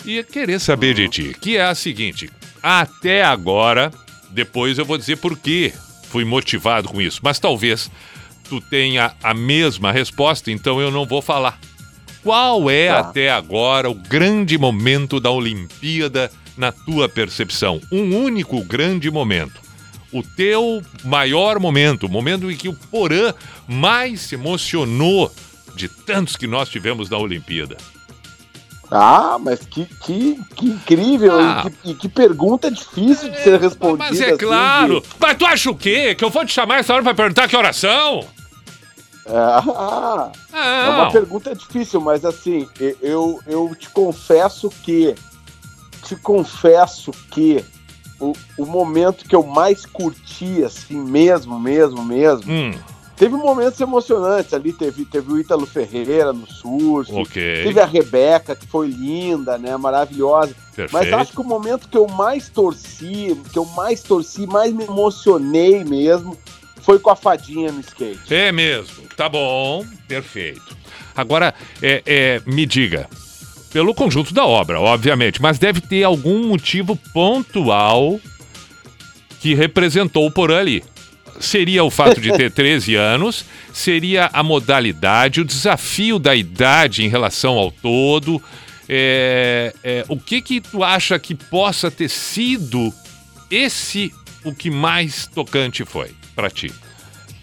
[0.06, 2.30] e querer saber de ti, que é a seguinte:
[2.64, 3.92] até agora,
[4.30, 5.72] depois eu vou dizer por que
[6.10, 7.92] fui motivado com isso, mas talvez
[8.52, 11.58] tu tenha a mesma resposta, então eu não vou falar.
[12.22, 13.00] Qual é Tá.
[13.00, 17.80] até agora o grande momento da Olimpíada na tua percepção?
[17.90, 19.54] Um único grande momento.
[20.12, 23.34] O teu maior momento, o momento em que o Porã
[23.66, 25.32] mais se emocionou
[25.74, 27.78] de tantos que nós tivemos na Olimpíada.
[28.92, 31.64] Ah, mas que, que, que incrível Ah.
[31.66, 34.10] e, que, e que pergunta difícil de ser respondida.
[34.10, 35.00] Mas é assim, claro.
[35.00, 36.14] de- Mas tu acha o quê?
[36.14, 38.28] Que eu vou te chamar essa hora pra perguntar que oração?
[39.28, 40.32] Ah,
[40.86, 42.68] é uma pergunta difícil, mas assim,
[43.02, 45.16] eu, eu te confesso que.
[46.04, 47.64] Te confesso que
[48.20, 52.52] o, o momento que eu mais curti, assim, mesmo, mesmo, mesmo.
[52.52, 52.72] Hum.
[53.16, 57.64] Teve momentos emocionantes ali, teve, teve o Ítalo Ferreira no surf, Ok.
[57.64, 59.78] teve a Rebeca, que foi linda, né?
[59.78, 60.56] Maravilhosa.
[60.76, 61.16] Mas Perfeito.
[61.16, 65.84] acho que o momento que eu mais torci, que eu mais torci, mais me emocionei
[65.84, 66.36] mesmo,
[66.82, 68.34] foi com a fadinha no skate.
[68.34, 69.04] É mesmo.
[69.16, 69.86] Tá bom.
[70.08, 70.78] Perfeito.
[71.16, 73.08] Agora, é, é, me diga.
[73.72, 78.20] Pelo conjunto da obra, obviamente, mas deve ter algum motivo pontual
[79.40, 80.84] que representou o Porã ali.
[81.40, 87.08] Seria o fato de ter 13 anos, seria a modalidade, o desafio da idade em
[87.08, 88.44] relação ao todo.
[88.90, 92.94] É, é, o que que tu acha que possa ter sido
[93.50, 94.14] esse
[94.44, 96.74] o que mais tocante foi pra ti?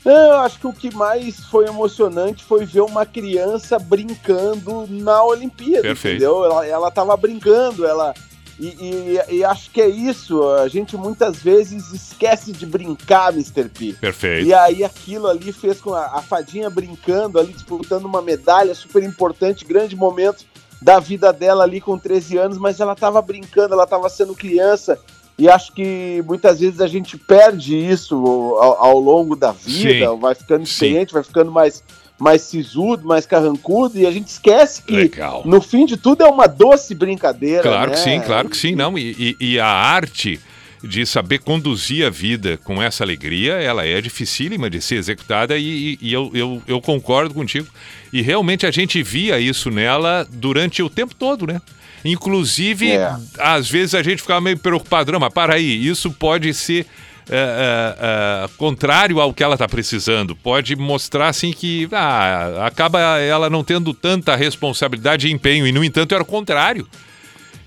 [0.04, 5.82] Eu acho que o que mais foi emocionante foi ver uma criança brincando na Olimpíada,
[5.82, 6.16] Perfeito.
[6.16, 6.44] entendeu?
[6.44, 8.14] Ela, ela tava brincando, ela.
[8.58, 8.66] E,
[9.30, 10.42] e- e acho que é isso.
[10.50, 13.68] A gente muitas vezes esquece de brincar, Mr.
[13.68, 13.92] P.
[14.00, 14.46] Perfeito.
[14.46, 19.02] E aí aquilo ali fez com a, a fadinha brincando ali, disputando uma medalha super
[19.02, 20.44] importante, grande momento
[20.80, 24.98] da vida dela ali com 13 anos, mas ela tava brincando, ela tava sendo criança.
[25.38, 30.18] E acho que muitas vezes a gente perde isso ao, ao longo da vida, Sim.
[30.20, 31.82] vai ficando experiente, vai ficando mais,
[32.18, 35.42] mais sisudo, mais carrancudo, e a gente esquece que Legal.
[35.44, 37.62] no fim de tudo é uma doce brincadeira.
[37.62, 37.96] Claro né?
[37.96, 38.74] que sim, claro que sim.
[38.74, 40.40] Não, e, e- e a arte
[40.82, 45.62] de saber conduzir a vida com essa alegria, ela é dificílima de ser executada e,
[45.94, 47.66] e- e eu, eu, eu concordo contigo.
[48.12, 51.60] E realmente a gente via isso nela durante o tempo todo, né?
[52.10, 53.14] Inclusive, É.
[53.38, 56.86] às vezes a gente ficava meio preocupado, não, mas para aí, isso pode ser
[57.30, 60.34] é, é, contrário ao que ela está precisando.
[60.34, 65.84] Pode mostrar assim que ah, acaba ela não tendo tanta responsabilidade e empenho, e no
[65.84, 66.86] entanto era o contrário.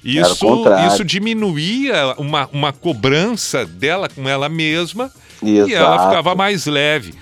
[0.03, 0.87] Isso, contrário.
[0.91, 5.11] isso diminuía uma, uma cobrança dela com ela mesma
[5.43, 6.09] e ela Exato.
[6.09, 7.13] ficava mais leve.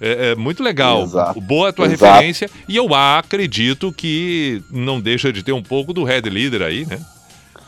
[0.00, 1.02] É, é muito legal.
[1.02, 1.40] Exato.
[1.40, 2.12] Boa a tua Exato.
[2.14, 2.50] referência.
[2.68, 7.00] E eu acredito que não deixa de ter um pouco do head leader aí, né?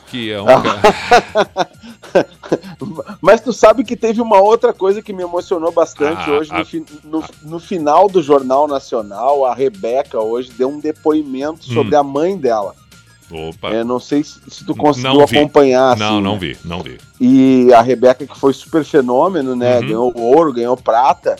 [0.08, 0.46] Que é um.
[3.20, 6.64] Mas tu sabe que teve uma outra coisa que me emocionou bastante Ah, hoje, no,
[6.64, 11.74] fi- no- no final do Jornal Nacional, a Rebeca hoje deu um depoimento Hum.
[11.74, 12.74] sobre a mãe dela.
[13.30, 13.70] Opa.
[13.70, 15.96] Eu não sei se, se tu conseguiu Não acompanhar.
[15.96, 16.38] Não, assim, não né?
[16.38, 16.98] vi, não vi.
[17.20, 19.80] E a Rebeca, que foi super fenômeno, né?
[19.80, 19.86] Uhum.
[19.86, 21.34] Ganhou ouro, ganhou prata.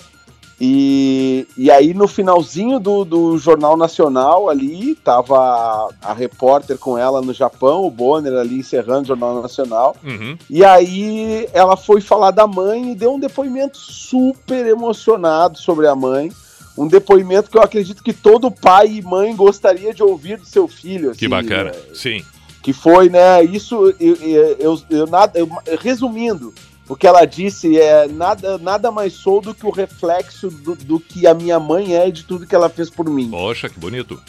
[0.60, 6.96] E, e aí, no finalzinho do, do Jornal Nacional, ali, tava a, a repórter com
[6.96, 9.94] ela no Japão, o Bonner ali encerrando o Jornal Nacional.
[10.02, 10.36] Uhum.
[10.48, 15.94] E aí ela foi falar da mãe e deu um depoimento super emocionado sobre a
[15.94, 16.32] mãe.
[16.76, 20.66] Um depoimento que eu acredito que todo pai e mãe gostaria de ouvir do seu
[20.68, 21.12] filho.
[21.12, 21.70] Que assim, bacana.
[21.70, 21.78] né?
[21.94, 22.22] Sim.
[22.62, 23.42] Que foi, né?
[23.44, 25.38] Isso, eu, eu, eu- eu nada.
[25.38, 25.48] eu-
[25.80, 26.52] resumindo,
[26.88, 31.00] o que ela disse é nada, nada mais sou do que o reflexo do, do
[31.00, 33.28] que a minha mãe é e de tudo que ela fez por mim.
[33.30, 34.20] Poxa, que bonito.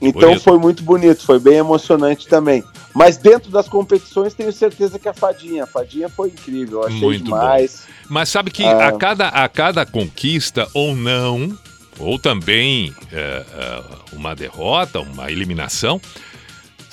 [0.00, 0.42] Então Bonito.
[0.42, 2.62] foi muito bonito, foi bem emocionante também.
[2.94, 7.24] Mas dentro das competições, tenho certeza que a Fadinha, a Fadinha foi incrível, achei Muito
[7.24, 7.84] demais.
[8.08, 8.88] Mas sabe que Ah.
[8.88, 11.56] a, cada, a cada conquista ou não,
[11.98, 13.82] ou também é, é,
[14.12, 16.00] uma derrota, uma eliminação,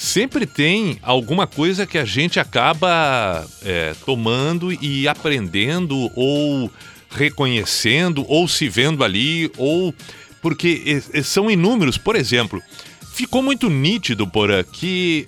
[0.04, 6.70] sempre tem alguma coisa que a gente acaba é, tomando e aprendendo ou
[7.10, 9.96] reconhecendo ou se vendo ali ou
[10.42, 11.98] porque são inúmeros.
[11.98, 12.62] Por exemplo,
[13.14, 15.26] ficou muito nítido por que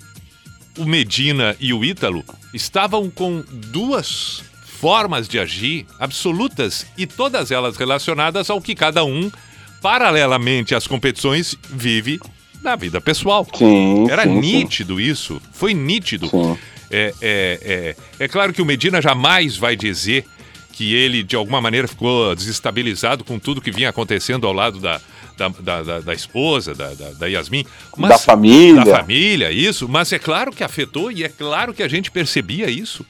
[0.76, 2.22] o Medina e o Ítalo
[2.52, 9.32] estavam com duas formas de agir absolutas e todas elas relacionadas ao que cada um,
[9.80, 12.20] paralelamente às competições, vive
[12.66, 13.46] na vida pessoal.
[13.54, 14.40] Sim, Era sim, sim.
[14.40, 16.28] nítido isso, foi nítido.
[16.90, 20.24] É, é, é, é claro que o Medina jamais vai dizer
[20.72, 25.00] que ele, de alguma maneira, ficou desestabilizado com tudo que vinha acontecendo ao lado da,
[25.36, 27.64] da, da, da- da esposa, da, da, da Yasmin.
[27.96, 28.84] Da família.
[28.84, 29.88] Da família, isso.
[29.88, 33.06] Mas é claro que afetou e é claro que a gente percebia isso.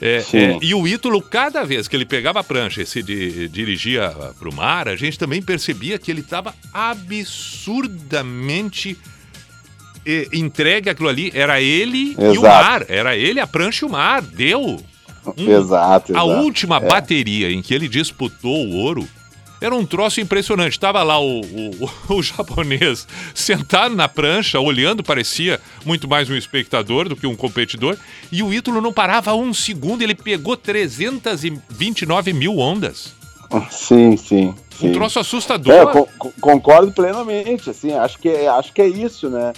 [0.00, 3.48] É, é, e o Ítalo, cada vez que ele pegava a prancha e se di-
[3.48, 6.52] dirigia para o mar, a gente também percebia que ele estava
[7.74, 8.96] absurdamente
[10.06, 11.30] eh, entregue àquilo ali.
[11.34, 12.42] Era ele e o Exato.
[12.42, 12.84] mar.
[12.88, 14.20] Era ele, a prancha e o mar.
[14.20, 14.80] Deu.
[15.38, 16.42] Um- Exato, A exato.
[16.42, 16.80] última É.
[16.80, 19.08] bateria em que ele disputou o ouro
[19.64, 20.78] era um troço impressionante.
[20.78, 27.08] Tava lá o, o, o japonês sentado na prancha, olhando, parecia muito mais um espectador
[27.08, 27.96] do que um competidor.
[28.30, 33.14] E o Ítalo não parava um segundo, ele pegou 329 mil ondas.
[33.70, 34.54] Sim, sim.
[34.78, 34.88] sim.
[34.88, 35.72] Um troço assustador.
[35.72, 39.52] É, co- co- concordo plenamente, assim, acho que, é, acho que é isso, né?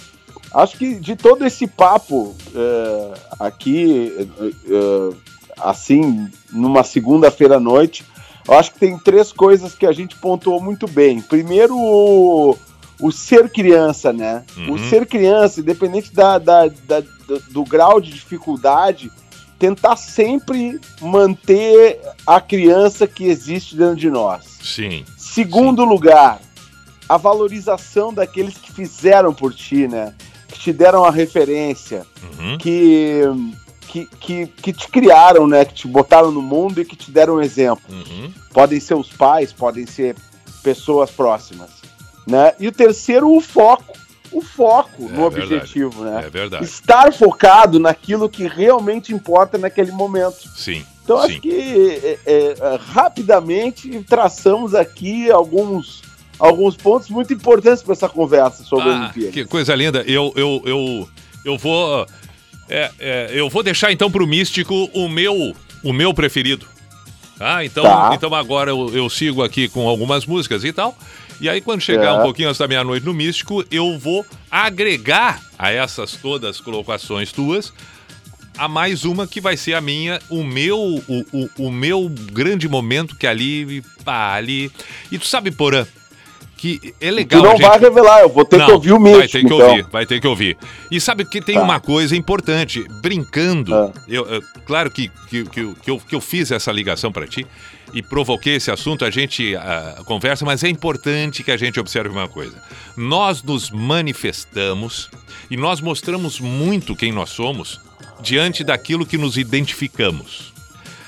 [0.53, 5.13] Acho que de todo esse papo é, aqui, é, é,
[5.59, 8.05] assim, numa segunda-feira à noite,
[8.47, 11.21] eu acho que tem três coisas que a gente pontuou muito bem.
[11.21, 12.57] Primeiro, o,
[12.99, 14.43] o ser criança, né?
[14.67, 14.89] O Uhum.
[14.89, 19.11] ser criança, independente da, da- da- do, do grau de dificuldade,
[19.59, 24.43] tentar sempre manter a criança que existe dentro de nós.
[24.63, 25.03] Sim.
[25.17, 26.39] Segundo lugar,
[27.09, 30.13] a valorização daqueles que fizeram por ti, né?
[30.47, 32.05] Que te deram a referência,
[32.39, 32.57] Uhum.
[32.57, 33.21] que,
[33.87, 35.65] que, que, que te criaram, né?
[35.65, 37.83] Que te botaram no mundo e que te deram um exemplo.
[37.89, 38.31] Uhum.
[38.53, 40.15] Podem ser os pais, podem ser
[40.63, 41.69] pessoas próximas,
[42.27, 42.53] né?
[42.59, 43.95] E o terceiro, o foco.
[44.29, 45.53] O foco no É verdade.
[45.55, 46.23] objetivo, né?
[46.25, 46.65] É verdade.
[46.65, 50.49] Estar focado naquilo que realmente importa naquele momento.
[50.53, 50.85] Sim.
[51.01, 51.27] Então, sim.
[51.31, 51.49] acho que
[52.03, 56.01] é, é, é, rapidamente traçamos aqui alguns,
[56.37, 59.31] alguns pontos muito importantes para essa conversa sobre a Ah, Olimpíada.
[59.31, 60.03] que coisa linda.
[60.05, 61.09] Eu, eu, eu,
[61.45, 62.05] eu vou.
[62.69, 66.65] É, é, eu vou deixar então pro místico o meu, o meu preferido.
[67.39, 68.11] Ah, então, Tá.
[68.13, 70.97] então agora eu, eu sigo aqui com algumas músicas e tal.
[71.39, 72.19] E aí, quando chegar É.
[72.19, 77.71] um pouquinho antes da meia-noite no Místico, eu vou agregar a essas todas colocações tuas
[78.57, 82.67] a mais uma que vai ser a minha, o meu, o, o, o meu grande
[82.67, 84.71] momento que ali, pá, ali.
[85.11, 85.85] E tu sabe, Porã,
[86.57, 87.41] que é legal.
[87.41, 89.39] Tu não gente- vai revelar, eu vou ter que Não, ouvir o Vai místico, ter
[89.39, 89.67] que então.
[89.69, 90.57] ouvir, vai ter que ouvir.
[90.91, 91.61] E sabe que tem Tá.
[91.61, 93.91] uma coisa importante, brincando, Ah.
[94.07, 97.27] eu, eu- claro que, que, que, eu- que eu, que eu fiz essa ligação para
[97.27, 97.45] ti
[97.93, 102.09] e provoquei esse assunto, a gente ah, conversa, mas é importante que a gente observe
[102.09, 102.61] uma coisa.
[102.97, 105.09] Nós nos manifestamos
[105.49, 107.79] e nós mostramos muito quem nós somos
[108.21, 110.51] diante daquilo que nos identificamos.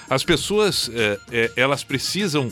[0.09, 2.51] As pessoas, eh, eh, elas precisam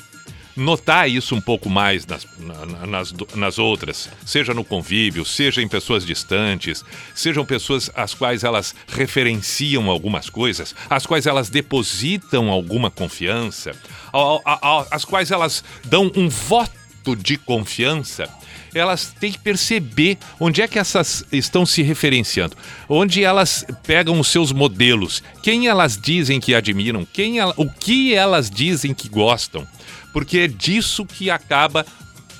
[0.57, 5.61] notar isso um pouco mais nas, na- na- nas, nas outras, seja no convívio, seja
[5.61, 12.49] em pessoas distantes, sejam pessoas às quais elas referenciam algumas coisas, às quais elas depositam
[12.49, 13.75] alguma confiança,
[14.91, 18.27] às quais elas dão um voto de confiança.
[18.75, 22.55] Elas têm que perceber onde é que essas estão se referenciando,
[22.89, 28.13] onde elas pegam os seus modelos, quem elas dizem que admiram, quem ela- o que
[28.13, 29.65] elas dizem que gostam
[30.13, 31.85] porque é disso que acaba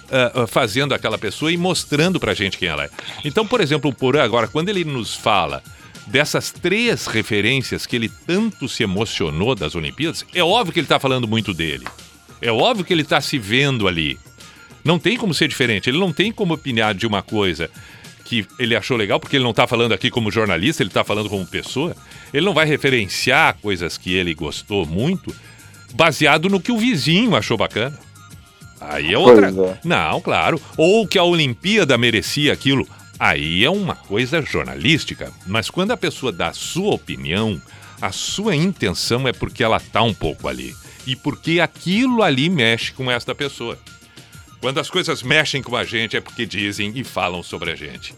[0.10, 2.90] ah, fazendo aquela pessoa e mostrando pra gente quem ela é.
[3.26, 5.62] Então, por exemplo, o Porã agora, quando ele nos fala
[6.08, 10.98] dessas três referências que ele tanto se emocionou das Olimpíadas, é óbvio que ele tá
[10.98, 11.86] falando muito dele.
[12.42, 14.18] É óbvio que ele tá se vendo ali.
[14.82, 15.90] Não tem como ser diferente.
[15.90, 17.70] Ele não tem como opinar de uma coisa
[18.24, 21.30] que ele achou legal, porque ele não tá falando aqui como jornalista, ele tá falando
[21.30, 21.96] como pessoa.
[22.34, 25.36] Ele não vai referenciar coisas que ele gostou muito
[25.94, 27.98] baseado no que o vizinho achou bacana.
[28.80, 29.50] Aí é outra.
[29.50, 29.80] É.
[29.84, 30.62] Não, claro.
[30.78, 32.88] Ou que a Olimpíada merecia aquilo.
[33.20, 35.32] Aí é uma coisa jornalística.
[35.46, 37.60] Mas quando a pessoa dá a sua opinião,
[38.02, 40.76] a sua intenção é porque ela tá um pouco ali.
[41.06, 43.78] E porque aquilo ali mexe com esta pessoa.
[44.60, 48.14] Quando as coisas mexem com a gente é porque dizem e falam sobre a gente.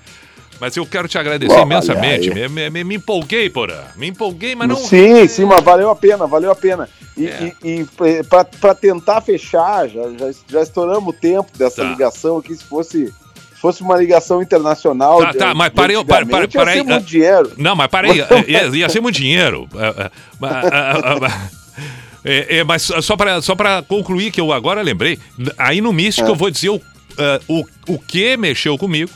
[0.60, 2.32] Mas eu quero te agradecer imensamente.
[2.32, 2.50] aí.
[2.50, 3.82] Me, me- me- empolguei, Porã.
[3.96, 4.76] Me empolguei, mas não.
[4.76, 6.90] Sim, sim, mas valeu a pena, valeu a pena.
[7.18, 7.54] E, É.
[7.64, 11.90] e, e pra- pra tentar fechar, já, já, já estouramos o tempo dessa Tá.
[11.90, 15.20] ligação aqui, se fosse, se fosse uma ligação internacional.
[15.20, 17.52] Tá, de- tá, mas parei, parei, parei, antigamente, ia ser muito ah, dinheiro.
[17.58, 18.12] Não, mas parei,
[18.48, 19.68] ia, ia ser muito dinheiro.
[19.76, 20.12] Ah,
[20.42, 21.50] ah,
[22.24, 25.18] é, é, mas só para só pra concluir, que eu agora lembrei,
[25.58, 26.32] aí no Místico É.
[26.32, 26.82] eu vou dizer o,
[27.18, 29.10] ah, o, o que mexeu comigo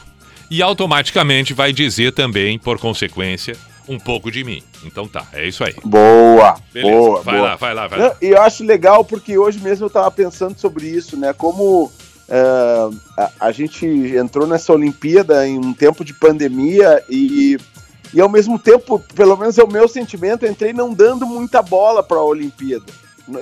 [0.54, 3.58] e automaticamente vai dizer também, por consequência,
[3.90, 4.62] um pouco de mim.
[4.86, 5.74] Então tá, é isso aí.
[5.84, 7.48] Boa, Beleza, boa, vai boa.
[7.48, 8.16] lá, vai lá, vai lá.
[8.22, 11.34] E eu acho legal porque hoje mesmo eu tava pensando sobre isso, né?
[11.34, 11.92] Como
[12.30, 12.40] é,
[13.18, 13.84] a, a gente
[14.16, 17.58] entrou nessa Olimpíada em um tempo de pandemia e,
[18.14, 21.64] e ao mesmo tempo, pelo menos é o meu sentimento, eu entrei não dando muita
[21.64, 22.86] bola para a Olimpíada.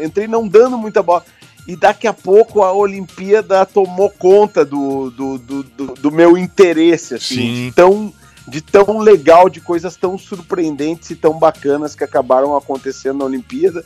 [0.02, 1.26] Entrei não dando muita bola.
[1.68, 7.14] E daqui a pouco a Olimpíada tomou conta do, do, do, do- do meu interesse,
[7.16, 7.66] assim, Sim.
[7.68, 8.14] de tão,
[8.48, 13.86] de tão legal, de coisas tão surpreendentes e tão bacanas que acabaram acontecendo na Olimpíada.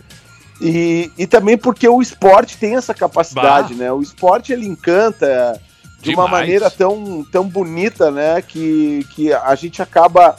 [0.62, 3.84] E, e também porque o esporte tem essa capacidade, Bah.
[3.84, 3.92] né?
[3.92, 5.60] O esporte ele encanta
[6.00, 6.32] de uma Demais.
[6.32, 8.42] maneira tão, tão bonita, né?
[8.42, 10.36] Que, que a gente acaba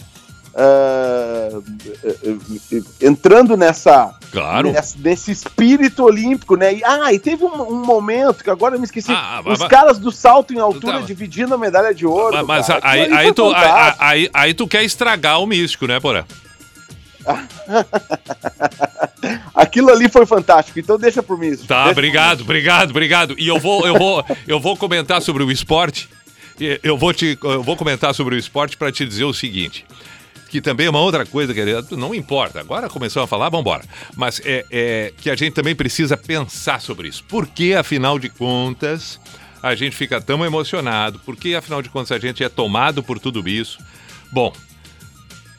[0.59, 1.61] ah,
[2.05, 2.37] eh,
[2.73, 4.73] eh, entrando nessa, Claro.
[4.73, 6.75] nessa- nesse espírito olímpico, né?
[6.75, 9.69] E, ah, e teve um, um momento que agora eu me esqueci, Ah, os mas-
[9.69, 11.07] caras do salto em altura Tá.
[11.07, 12.35] dividindo a medalha de ouro.
[12.37, 12.81] Mas, mas cara.
[12.83, 16.25] aí, aí, foi tu, aí, aí, aí tu quer estragar o místico, né, Porã?
[19.55, 21.57] Aquilo ali foi fantástico, então deixa por mim.
[21.57, 23.35] Tá, Deixa obrigado, obrigado, obrigado.
[23.39, 26.09] E eu vou, eu vou, eu vou comentar sobre o esporte.
[26.83, 29.85] Eu vou te, eu vou comentar sobre o esporte para te dizer o seguinte,
[30.49, 32.61] que também é uma outra coisa que não importa.
[32.61, 33.85] Agora começamos a falar, vamos embora.
[34.17, 37.25] Mas é, é que a gente também precisa pensar sobre isso.
[37.25, 39.21] Por que, afinal de contas,
[39.63, 41.19] a gente fica tão emocionado?
[41.21, 43.79] Por que, afinal de contas, a gente é tomado por tudo isso?
[44.31, 44.53] Bom,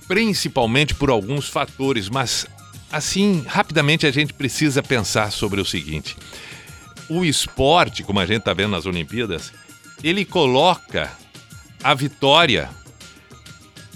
[0.07, 2.47] principalmente por alguns fatores, mas
[2.91, 6.15] assim, rapidamente a gente precisa pensar sobre o seguinte:
[7.09, 9.51] o esporte, como a gente está vendo nas Olimpíadas,
[10.03, 11.11] ele coloca
[11.83, 12.69] a vitória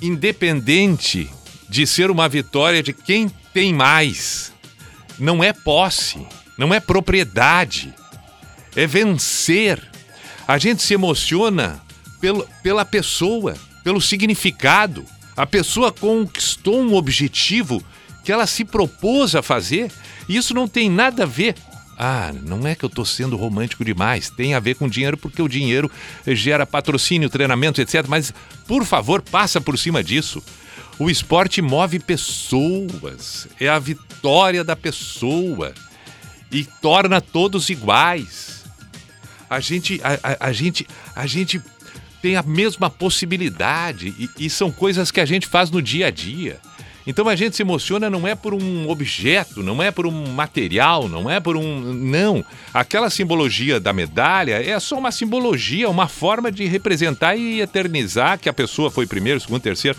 [0.02, 1.30] independente
[1.69, 4.52] de ser uma vitória de quem tem mais.
[5.19, 6.26] Não é posse,
[6.57, 7.94] não é propriedade,
[8.76, 9.82] é vencer.
[10.48, 11.82] A gente se emociona
[12.19, 15.06] pelo, pela pessoa, pelo significado.
[15.36, 17.84] A pessoa conquistou um objetivo
[18.23, 19.91] que ela se propôs a fazer
[20.28, 21.56] e isso não tem nada a ver.
[22.03, 25.40] Ah, não é que eu estou sendo romântico demais, tem a ver com dinheiro porque
[25.40, 25.90] o dinheiro
[26.26, 28.06] gera patrocínio, treinamento, etc.
[28.07, 28.34] Mas,
[28.68, 30.41] por favor, passa por cima disso.
[30.98, 35.76] O esporte move pessoas, é a vitória da pessoa
[36.52, 38.64] e torna todos iguais.
[39.48, 41.61] A gente, a, a- a gente, a gente
[42.19, 46.11] tem a mesma possibilidade e, e são coisas que a gente faz no dia a
[46.11, 46.60] dia.
[47.06, 51.10] Então a gente se emociona não é por um objeto, não é por um material,
[51.10, 51.94] não é por um.
[51.94, 52.45] Não.
[52.73, 58.48] Aquela simbologia da medalha é só uma simbologia, uma forma de representar e eternizar que
[58.48, 59.98] a pessoa foi primeiro, segundo, terceiro.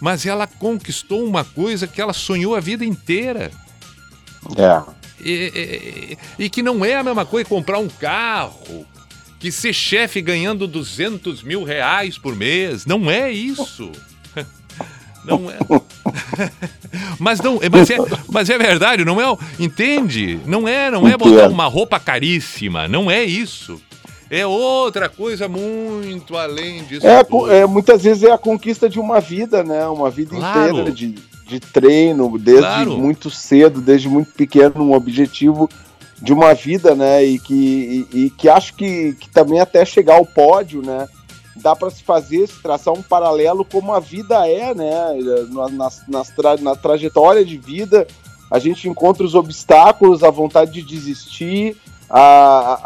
[0.00, 3.50] Mas ela conquistou uma coisa que ela sonhou a vida inteira.
[4.56, 4.82] É.
[5.24, 8.84] E, e- e que não é a mesma coisa comprar um carro,
[9.38, 12.84] que ser chefe ganhando 200 mil reais por mês.
[12.84, 13.90] Não é isso.
[15.24, 15.56] Não é.
[17.18, 17.96] mas não, mas é,
[18.28, 20.40] mas é verdade, não é, entende?
[20.46, 23.80] Não é, não é botar uma roupa caríssima, não é isso.
[24.28, 27.06] É outra coisa muito além disso.
[27.06, 27.20] É,
[27.50, 29.86] é, muitas vezes é a conquista de uma vida, né?
[29.88, 30.70] Uma vida Claro.
[30.70, 31.14] inteira de,
[31.46, 32.96] de treino, desde Claro.
[32.96, 35.68] muito cedo, desde muito pequeno, um objetivo
[36.20, 37.22] de uma vida, né?
[37.22, 41.06] E que, e, e que acho que, que também até chegar ao pódio, né?
[41.56, 44.92] Dá para se fazer, se traçar um paralelo como a vida é, né?
[45.50, 48.06] Na, nas- nas tra- na trajetória de vida,
[48.50, 51.76] a gente encontra os obstáculos, a vontade de desistir,
[52.08, 52.20] a,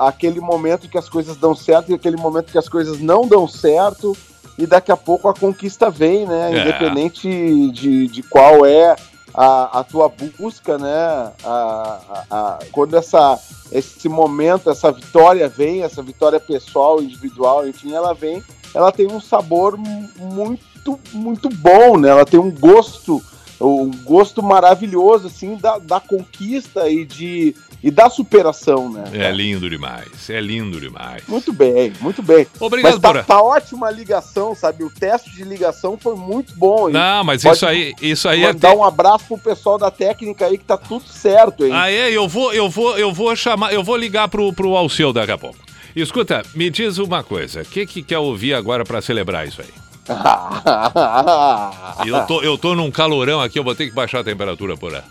[0.04, 3.26] a- aquele momento que as coisas dão certo e aquele momento que as coisas não
[3.26, 4.16] dão certo,
[4.58, 6.50] e daqui a pouco a conquista vem, né?
[6.52, 6.60] É.
[6.62, 8.96] Independente de, de qual é
[9.34, 11.30] a, a tua busca, né?
[11.44, 11.98] A-
[12.30, 13.38] a- quando essa,
[13.70, 18.42] esse momento, essa vitória vem, essa vitória pessoal, individual, enfim, ela vem,
[18.76, 22.10] ela tem um sabor mu- muito, muito bom, né?
[22.10, 23.22] Ela tem um gosto
[23.58, 29.04] um gosto maravilhoso, assim, da, da conquista e, de, e da superação, né?
[29.14, 31.22] É lindo demais, é lindo demais.
[31.26, 32.46] Muito bem, muito bem.
[32.60, 33.24] Obrigado, mas tá, Porã.
[33.24, 34.84] tá ótima a ligação, sabe?
[34.84, 36.88] O teste de ligação foi muito bom.
[36.88, 36.92] hein?
[36.92, 40.44] Não, mas Pode isso aí, isso aí é Mandar um abraço pro pessoal da técnica
[40.44, 41.72] aí que tá tudo certo, hein?
[41.72, 42.10] Ah, é?
[42.10, 45.38] Eu vou, eu vou, eu vou chamar, eu vou ligar pro, pro Alceu daqui a
[45.38, 45.56] pouco.
[45.96, 49.72] Escuta, me diz uma coisa, o que que quer ouvir agora pra celebrar isso aí?
[52.06, 54.94] Eu tô, eu tô num calorão aqui, eu vou ter que baixar a temperatura por
[54.94, 55.02] aí.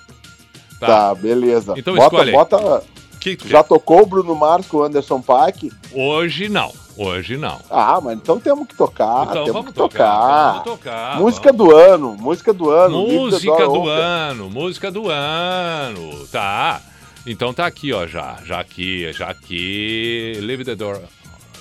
[0.80, 1.74] Tá, beleza.
[1.76, 2.84] Então bota, escolhe bota.
[3.20, 5.72] Que que Já tocou o Bruno Mars com o Anderson Paak?
[5.92, 7.60] Hoje não, hoje não.
[7.70, 9.24] Ah, mas então temos que tocar.
[9.24, 10.52] Então temos vamos que tocar.
[10.52, 13.00] vamos tocar, música do ano, música do ano.
[13.00, 16.80] Música do ano, música do ano, tá?
[17.26, 21.02] Então tá aqui, ó, já, já aqui, já aqui, leave the door,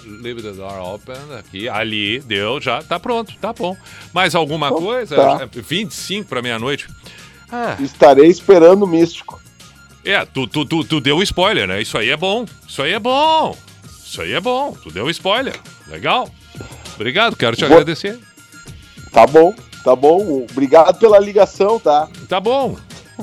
[0.04, 3.74] leave the door open, aqui, ali, deu, já, tá pronto, tá bom.
[4.12, 5.16] Mais alguma Então coisa?
[5.16, 5.38] tá.
[5.38, 6.86] Já- 25 pra meia-noite.
[7.50, 9.40] Ah, Estarei esperando o místico.
[10.04, 11.80] é, tu, tu, tu, tu deu spoiler, né?
[11.80, 13.56] Isso aí é bom, isso aí é bom,
[14.04, 15.54] isso aí é bom, tu deu spoiler,
[15.88, 16.28] legal.
[16.94, 18.18] Obrigado, quero te Vou- agradecer.
[19.10, 20.44] Tá bom, tá bom.
[20.50, 22.08] Obrigado pela ligação, tá?
[22.28, 22.76] Tá bom.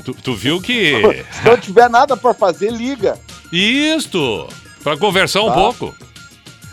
[0.03, 0.93] Tu, tu viu que...
[1.31, 3.19] Se não tiver nada pra fazer, liga.
[3.51, 4.47] Isto!
[4.83, 5.53] Pra conversar um Tá.
[5.53, 5.95] pouco.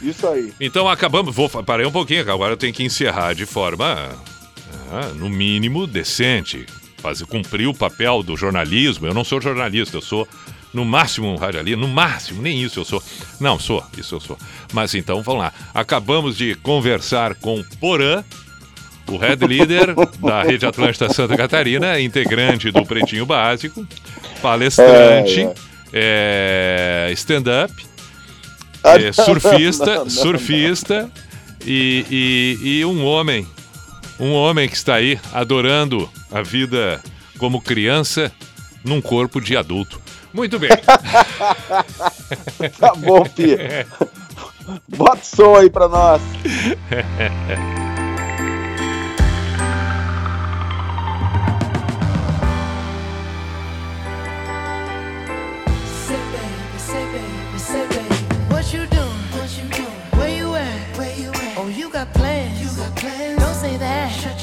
[0.01, 0.53] Isso aí.
[0.61, 1.35] Então acabamos.
[1.35, 4.11] Vou parei um pouquinho, agora eu tenho que encerrar de forma,
[4.93, 6.65] ah, no mínimo, decente.
[6.99, 9.07] Fazer cumprir o papel do jornalismo.
[9.07, 10.27] Eu não sou jornalista, eu sou
[10.73, 13.03] no máximo um radialista, no máximo, nem isso eu sou.
[13.41, 14.39] Não, sou, isso eu sou.
[14.73, 15.53] Mas então, vamos lá.
[15.75, 18.23] Acabamos de conversar com Porã,
[19.09, 23.87] o head leader da Rede Atlântica Santa Catarina, integrante do Pretinho Básico,
[24.43, 25.49] palestrante,
[25.93, 27.73] é, stand-up,
[28.85, 31.11] Ah, é, não, surfista, não, não, surfista
[31.67, 33.47] E, e, e um homem,
[34.21, 37.01] um homem que está aí adorando a vida
[37.39, 38.31] como criança
[38.85, 40.01] num corpo de adulto.
[40.33, 40.71] Muito bem.
[42.79, 43.87] tá bom, Pia.
[44.89, 46.21] Bota o som aí pra nós.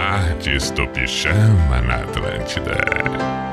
[0.00, 3.49] Saudades do pijama na Atlântida.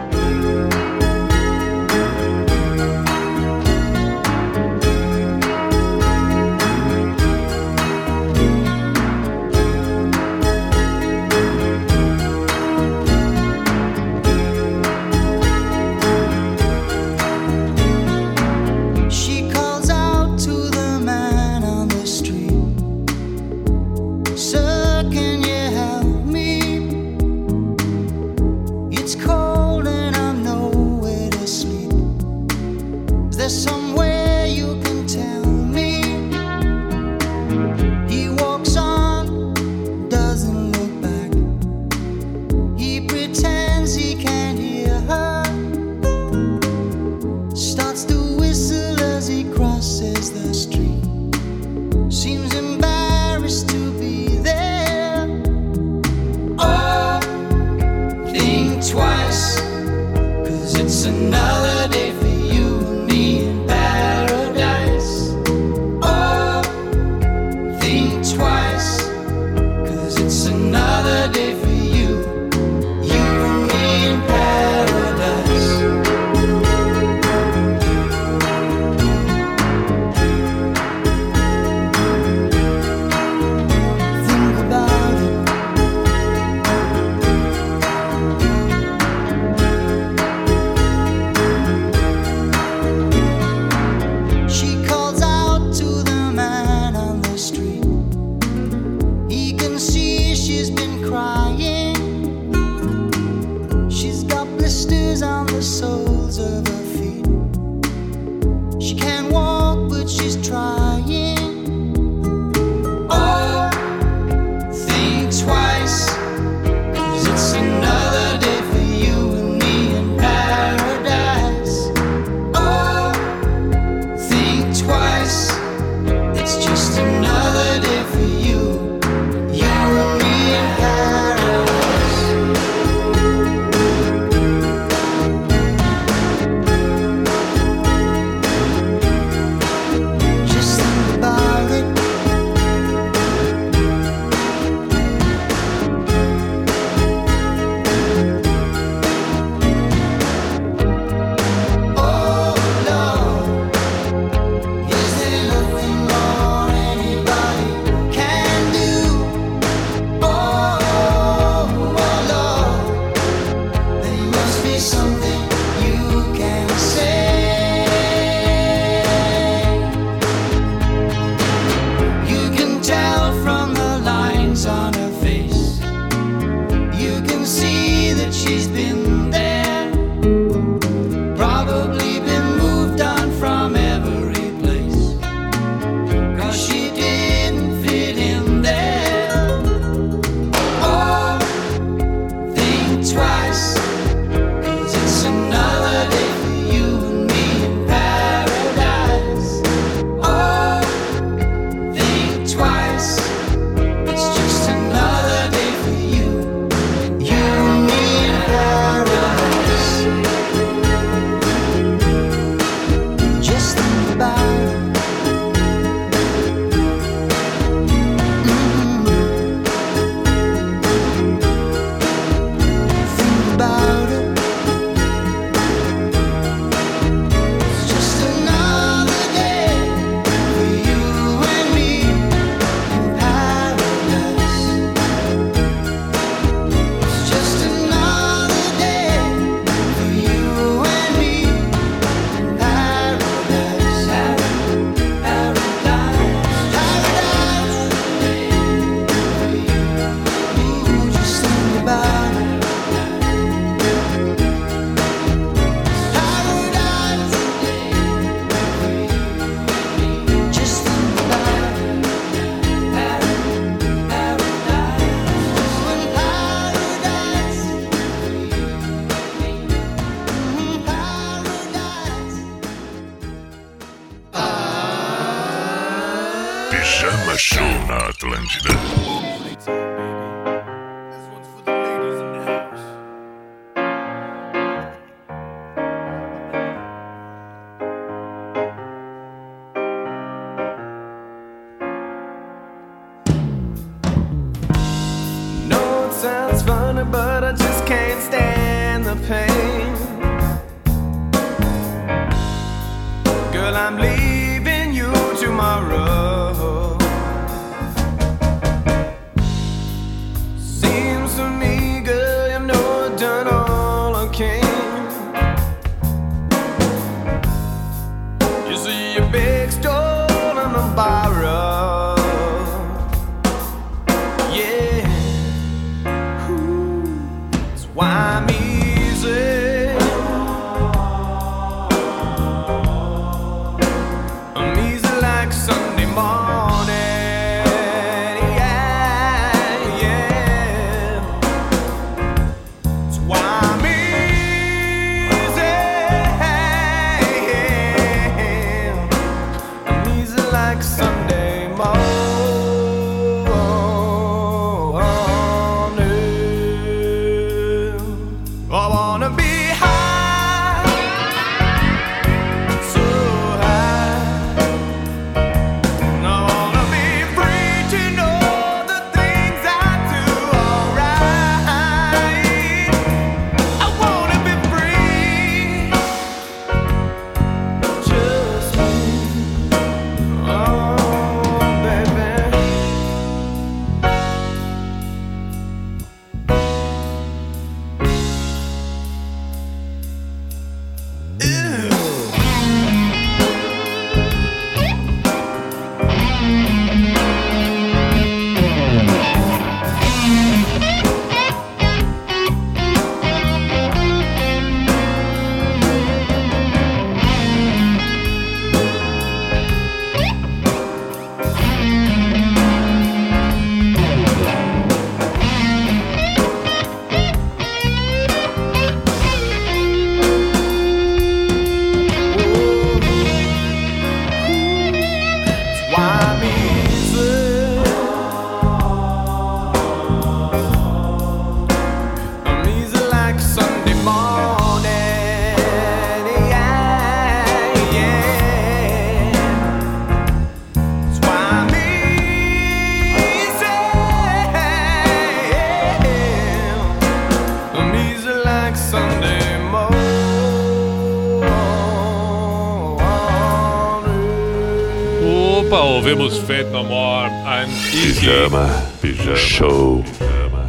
[456.08, 458.22] Ouvimos Fate No More, I'm Easy.
[458.22, 458.70] Pijama,
[459.02, 460.06] pijama, show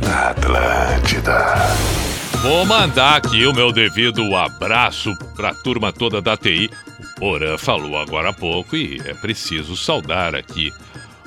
[0.03, 1.55] na Atlântida.
[2.43, 6.69] Vou mandar aqui o meu devido abraço pra turma toda da TI.
[6.99, 10.73] O Porã falou agora há pouco e é preciso saudar aqui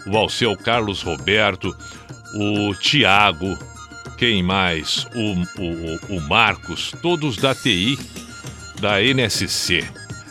[0.05, 1.73] o Alceu Carlos Roberto,
[2.35, 3.57] o Tiago,
[4.17, 5.07] quem mais?
[5.15, 7.97] O, o, o Marcos, todos da TI,
[8.81, 9.85] da NSC.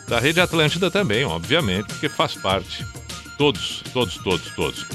[0.06, 2.84] Da Rede Atlântida também, obviamente, porque faz parte.
[3.40, 4.86] Todos, todos, todos, todos.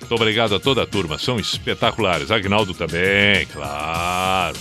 [0.00, 2.30] Muito obrigado a toda a turma, são espetaculares.
[2.30, 4.56] Agnaldo também, claro.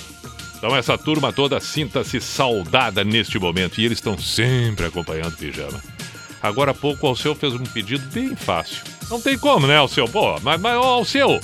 [0.57, 5.81] Então essa turma toda sinta-se saudada neste momento e eles estão sempre acompanhando o Pijama.
[6.43, 8.83] Agora há pouco o Alceu fez um pedido bem fácil.
[9.09, 10.05] Não tem como, né, Alceu?
[10.09, 11.39] Pô, mas, mas Alceu,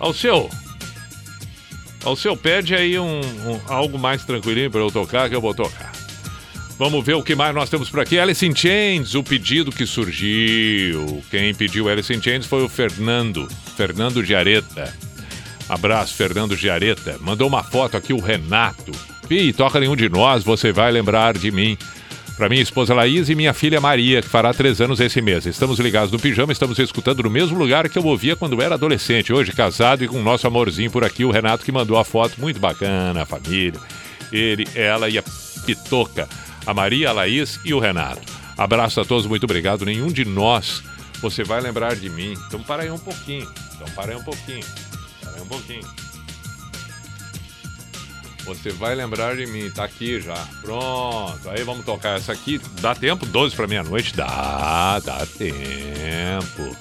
[0.00, 0.48] Alceu,
[2.02, 5.92] Alceu, pede aí um, um- algo mais tranquilinho para eu tocar que eu vou tocar.
[6.78, 8.18] Vamos ver o que mais nós temos por aqui.
[8.18, 11.22] Alice in Chains, o pedido que surgiu.
[11.30, 14.92] Quem pediu Alice in Chains foi o Fernando, Fernando Giareta.
[15.68, 17.16] Abraço, Fernando Giareta.
[17.20, 18.92] Mandou uma foto aqui o Renato.
[19.26, 21.78] Pi, toca nenhum de nós, você vai lembrar de mim.
[22.36, 25.46] Para minha esposa Laís e minha filha Maria, que fará três anos esse mês.
[25.46, 29.32] Estamos ligados no pijama, estamos escutando no mesmo lugar que eu ouvia quando era adolescente.
[29.32, 32.38] Hoje casado e com o nosso amorzinho por aqui, o Renato, que mandou a foto.
[32.38, 33.80] Muito bacana, a família.
[34.30, 35.22] Ele, ela e a
[35.64, 36.28] Pitoca.
[36.66, 38.32] A Maria, a Laís e o Renato.
[38.56, 39.84] Abraço a todos, muito obrigado.
[39.84, 40.82] Nenhum de nós
[41.20, 42.34] você vai lembrar de mim.
[42.46, 43.48] Então para aí um pouquinho.
[43.74, 44.64] Então para aí um pouquinho.
[45.20, 46.06] Para aí um pouquinho.
[48.44, 50.36] Você vai lembrar de mim, tá aqui já.
[50.62, 51.50] Pronto.
[51.50, 52.60] Aí vamos tocar essa aqui.
[52.80, 53.26] Dá tempo?
[53.26, 54.14] 12 para meia-noite?
[54.14, 56.76] Dá, dá tempo.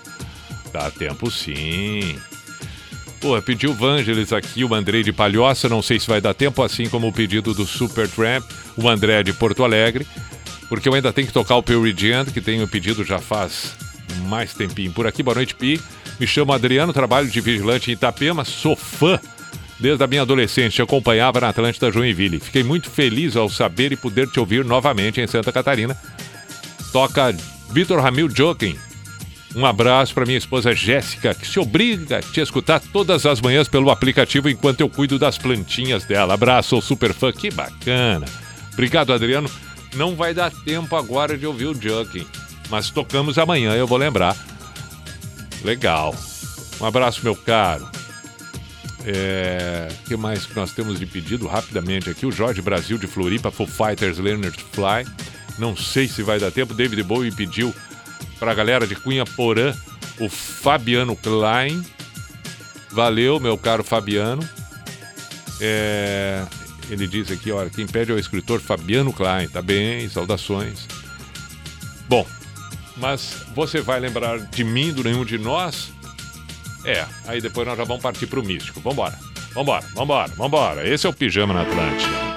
[0.72, 2.20] Dá tempo sim.
[3.20, 6.88] Pô, pediu Vangelis aqui, o Andrei de Palhoça, não sei se vai dar tempo, assim
[6.88, 8.44] como o pedido do Super Tramp,
[8.78, 10.06] o André de Porto Alegre,
[10.68, 11.64] porque eu ainda tenho que tocar o
[11.96, 13.76] Gent, que tenho pedido já faz
[14.28, 15.22] mais tempinho por aqui.
[15.22, 15.80] Boa noite, Pi.
[16.20, 19.20] Me chamo Adriano, trabalho de vigilante em Itapema, sou fã
[19.80, 20.84] desde a minha adolescência.
[20.84, 22.40] Acompanhava na Atlântida Joinville.
[22.40, 25.96] Fiquei muito feliz ao saber e poder te ouvir novamente em Santa Catarina.
[26.92, 27.36] Toca
[27.72, 28.78] Vitor Ramil Joking.
[29.56, 33.70] Um abraço para minha esposa Jéssica, que se obriga a te escutar todas as manhãs
[33.70, 36.34] pelo aplicativo enquanto eu cuido das plantinhas dela.
[36.34, 38.26] Abraço, super fã, que bacana.
[38.76, 39.50] Obrigado, Adriano.
[39.96, 42.28] Não vai dar tempo agora de ouvir o Joking,
[42.70, 44.36] mas tocamos amanhã, eu vou lembrar.
[45.64, 46.14] Legal.
[46.80, 47.90] Um abraço, meu caro.
[49.06, 49.88] É...
[50.06, 52.26] Que mais que nós temos de pedido rapidamente aqui?
[52.26, 55.08] O Jorge Brasil de Floripa, Foo Fighters, Leonard Fly.
[55.58, 56.74] Não sei se vai dar tempo.
[56.74, 57.74] David Bowie pediu
[58.38, 59.74] para a galera de Cunha Porã
[60.20, 61.82] o Fabiano Klein.
[62.92, 64.48] Valeu, meu caro Fabiano.
[65.62, 66.44] É...
[66.90, 69.48] Ele diz aqui, olha, quem pede é o escritor Fabiano Klein.
[69.48, 70.88] Tá bem, saudações.
[72.08, 72.26] Bom,
[72.98, 75.92] mas você vai lembrar de mim, do nenhum de nós?
[76.86, 78.80] É, aí depois nós já vamos partir pro místico.
[78.80, 79.18] Vambora,
[79.54, 80.88] vambora, vambora, vambora.
[80.88, 82.36] Esse é o Pijama na Atlântida.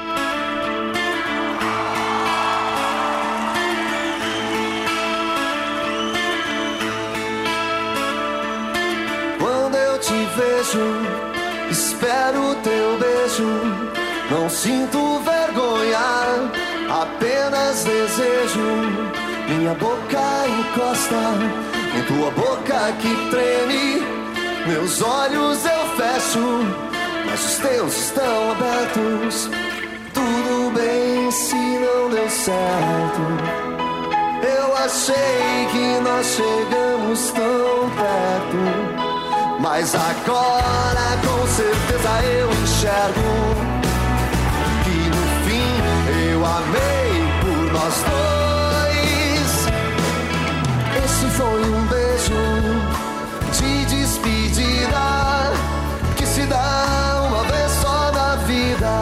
[9.38, 13.77] Quando eu te vejo, espero teu beijo.
[14.30, 16.52] Não sinto vergonha,
[17.00, 18.60] apenas desejo.
[19.48, 21.16] Minha boca encosta
[21.96, 24.02] em tua boca que treme.
[24.66, 26.40] Meus olhos eu fecho,
[27.24, 29.48] mas os teus estão abertos.
[30.12, 33.22] Tudo bem se não deu certo.
[34.42, 39.58] Eu achei que nós chegamos tão perto.
[39.58, 43.67] Mas agora com certeza eu enxergo
[46.38, 49.50] eu amei por nós dois.
[51.04, 52.34] Esse foi um beijo
[53.52, 55.52] de despedida
[56.16, 58.94] que se dá uma vez só na vida.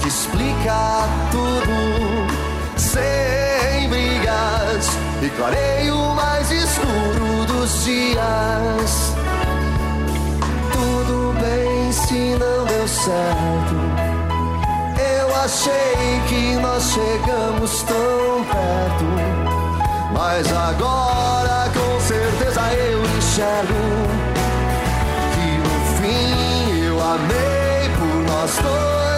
[0.00, 2.28] Que explica tudo
[2.76, 4.88] sem brigas
[5.20, 9.14] e clareia o mais escuro dos dias.
[10.72, 13.93] Tudo bem se não deu certo.
[15.44, 19.04] Achei que nós chegamos tão perto.
[20.10, 23.74] Mas agora com certeza eu enxergo
[25.34, 29.13] que no fim eu amei por nós dois.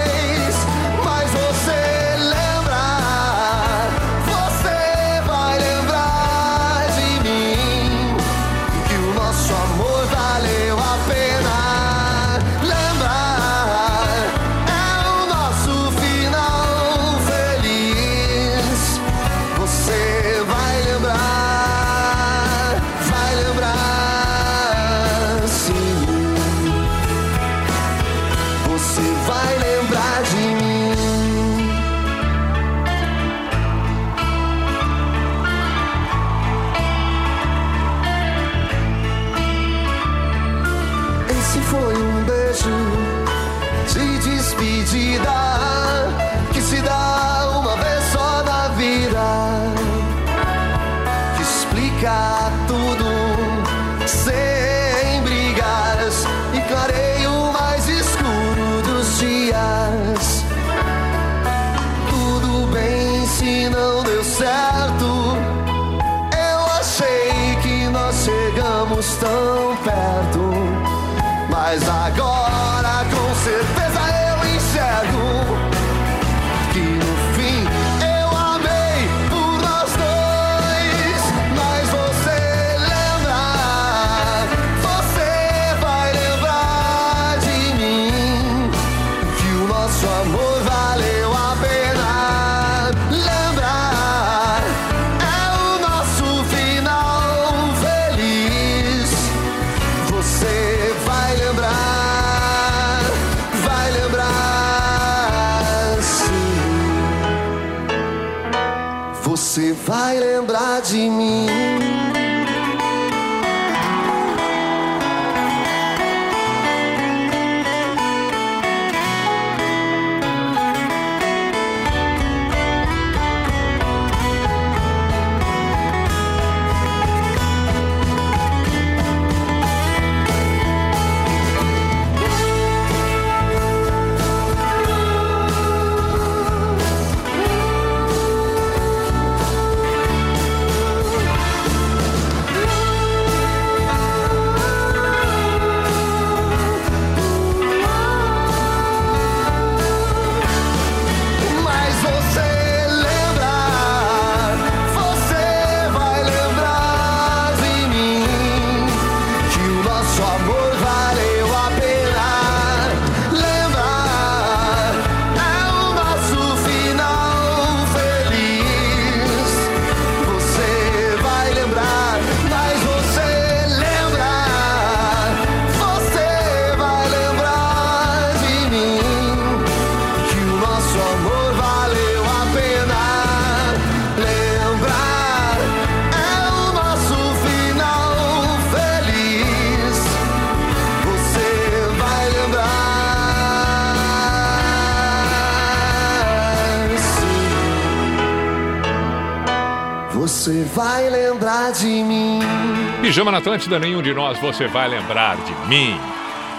[203.47, 205.97] Atlântida, nenhum de nós você vai lembrar de mim.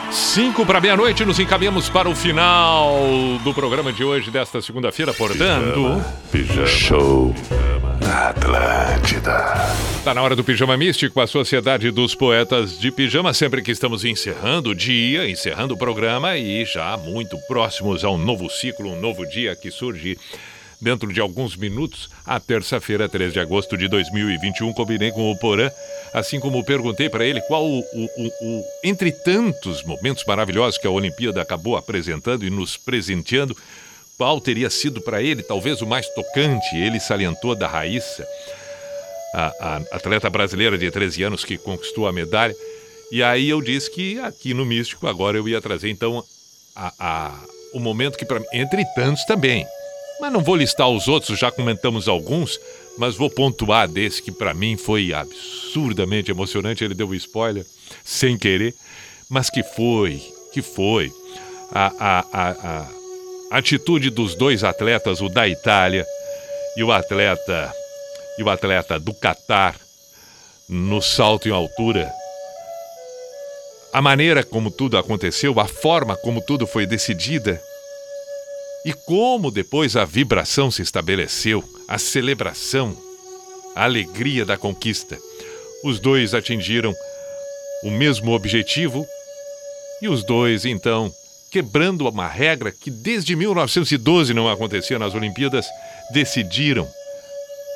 [0.09, 2.97] Cinco para meia-noite, nos encaminhamos para o final
[3.43, 6.01] do programa de hoje, desta segunda-feira, portanto.
[6.31, 7.35] Pijama Show
[7.99, 9.53] na Atlântida.
[10.05, 14.05] Tá na hora do Pijama Místico, a Sociedade dos Poetas de Pijama, sempre que estamos
[14.05, 19.01] encerrando o dia, encerrando o programa e já muito próximos a um novo ciclo, um
[19.01, 20.17] novo dia que surge
[20.81, 24.73] dentro de alguns minutos, a terça-feira, 3 de agosto de 2021.
[24.73, 25.69] Combinei com o Porã,
[26.17, 30.91] assim como perguntei para ele qual o, o- o- entre tantos momentos maravilhosos que a
[30.91, 33.55] Olimpíada acabou apresentando e nos presenteando,
[34.17, 36.75] qual teria sido para ele talvez o mais tocante.
[36.75, 38.25] Ele salientou da Raíssa,
[39.33, 39.53] a,
[39.91, 42.55] a atleta brasileira de 13 anos que conquistou a medalha.
[43.11, 46.23] E aí eu disse que aqui no Místico agora eu ia trazer então
[46.75, 47.39] a, a-
[47.73, 49.65] o momento que para entre tantos também.
[50.19, 52.59] Mas não vou listar os outros, já comentamos alguns,
[52.97, 56.83] mas vou pontuar desse que para mim foi absurdamente emocionante.
[56.83, 57.65] Ele deu um spoiler
[58.03, 58.73] sem querer,
[59.29, 60.21] mas que foi,
[60.53, 61.11] que foi
[61.71, 62.87] a, a, a,
[63.51, 66.05] a atitude dos dois atletas, o da Itália
[66.75, 67.73] e o atleta
[68.37, 69.75] e o atleta do Catar
[70.69, 72.11] no salto em altura.
[73.93, 77.59] A maneira como tudo aconteceu, a forma como tudo foi decidida
[78.85, 82.95] e como depois a vibração se estabeleceu, a celebração,
[83.75, 85.17] a alegria da conquista.
[85.83, 86.93] Os dois atingiram
[87.83, 89.07] o mesmo objetivo
[90.01, 91.11] e os dois, então,
[91.51, 95.65] quebrando uma regra que desde 1912 não acontecia nas Olimpíadas,
[96.11, 96.87] decidiram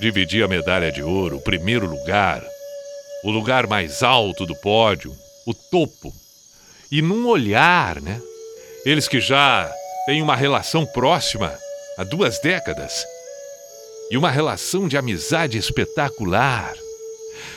[0.02, 2.44] dividir a medalha de ouro, o primeiro lugar,
[3.24, 5.16] o lugar mais alto do pódio,
[5.46, 6.14] o topo.
[6.92, 8.20] E num olhar, né?
[8.86, 9.72] Eles que já
[10.06, 11.56] têm uma relação próxima
[11.98, 13.06] há duas décadas
[14.12, 16.76] e uma relação de amizade espetacular.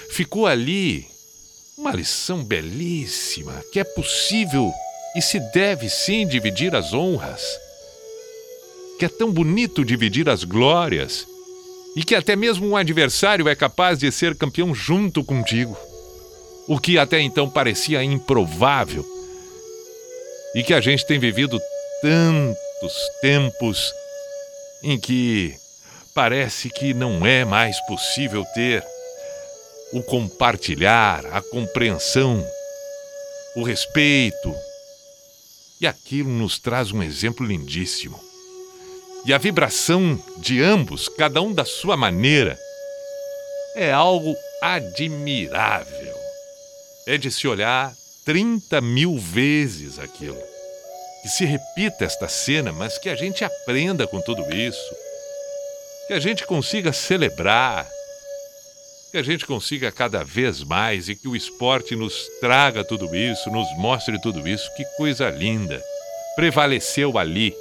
[0.09, 1.05] Ficou ali
[1.77, 4.73] uma lição belíssima que é possível
[5.17, 7.43] e se deve sim dividir as honras.
[9.01, 11.27] Que é tão bonito dividir as glórias
[11.97, 15.77] e que até mesmo um adversário é capaz de ser campeão junto contigo.
[16.69, 19.05] O que até então parecia improvável.
[20.55, 21.61] E que a gente tem vivido
[22.01, 23.93] tantos tempos
[24.85, 25.57] em que
[26.15, 28.85] parece que não é mais possível ter
[29.93, 32.45] o compartilhar, a compreensão,
[33.57, 34.55] o respeito.
[35.81, 38.19] E aquilo nos traz um exemplo lindíssimo.
[39.27, 42.59] E a vibração de ambos, cada um da sua maneira,
[43.75, 46.15] é algo admirável.
[47.07, 47.93] É de se olhar
[48.25, 50.41] 30 mil vezes aquilo.
[51.23, 55.04] Que se repita esta cena, mas que a gente aprenda com tudo isso.
[56.07, 57.89] Que a gente consiga celebrar.
[59.11, 63.51] Que a gente consiga cada vez mais e que o esporte nos traga tudo isso,
[63.51, 64.69] nos mostre tudo isso.
[64.77, 65.83] Que coisa linda.
[66.37, 67.55] Prevaleceu ali.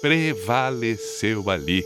[0.00, 1.84] Prevaleceu ali.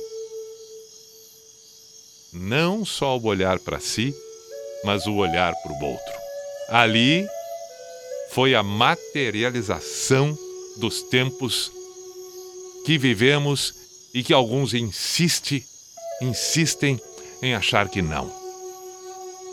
[2.32, 4.14] Não só o olhar para si,
[4.84, 6.14] mas o olhar para o outro.
[6.68, 7.26] Ali
[8.30, 10.36] foi a materialização
[10.76, 11.72] dos tempos
[12.84, 13.72] que vivemos
[14.14, 15.64] e que alguns insiste,
[16.20, 17.00] insistem
[17.42, 18.32] em achar que não.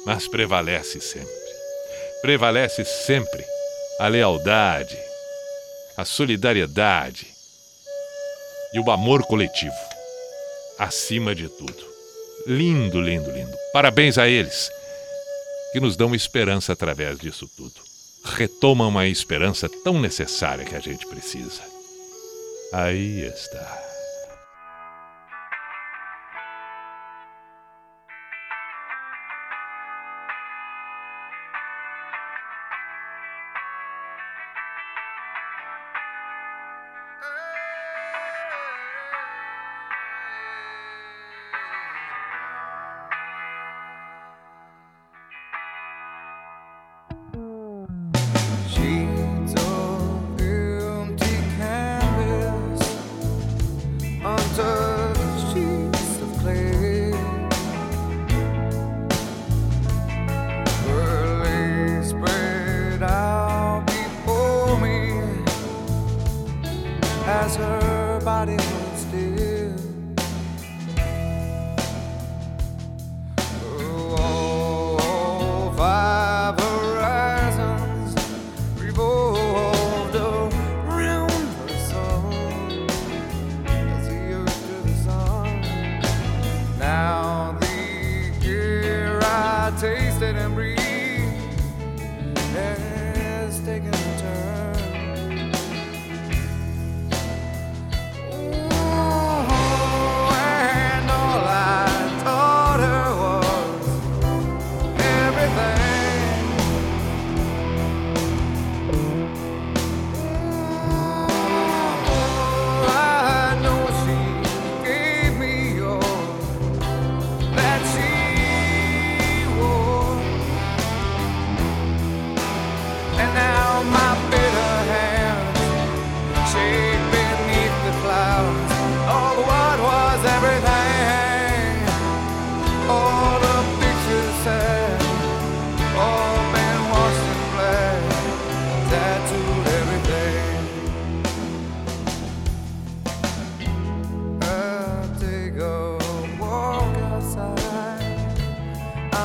[0.05, 1.45] Mas prevalece sempre.
[2.21, 3.45] Prevalece sempre
[3.99, 4.97] a lealdade,
[5.97, 7.27] a solidariedade
[8.73, 9.75] e o amor coletivo.
[10.77, 11.95] Acima de tudo.
[12.45, 13.57] Lindo, lindo, lindo.
[13.71, 14.69] Parabéns a eles
[15.71, 17.73] que nos dão esperança através disso tudo.
[18.23, 21.61] Retomam a esperança tão necessária que a gente precisa.
[22.73, 23.94] Aí está.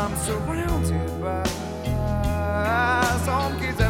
[0.00, 1.44] I'm surrounded by
[3.26, 3.89] some kids.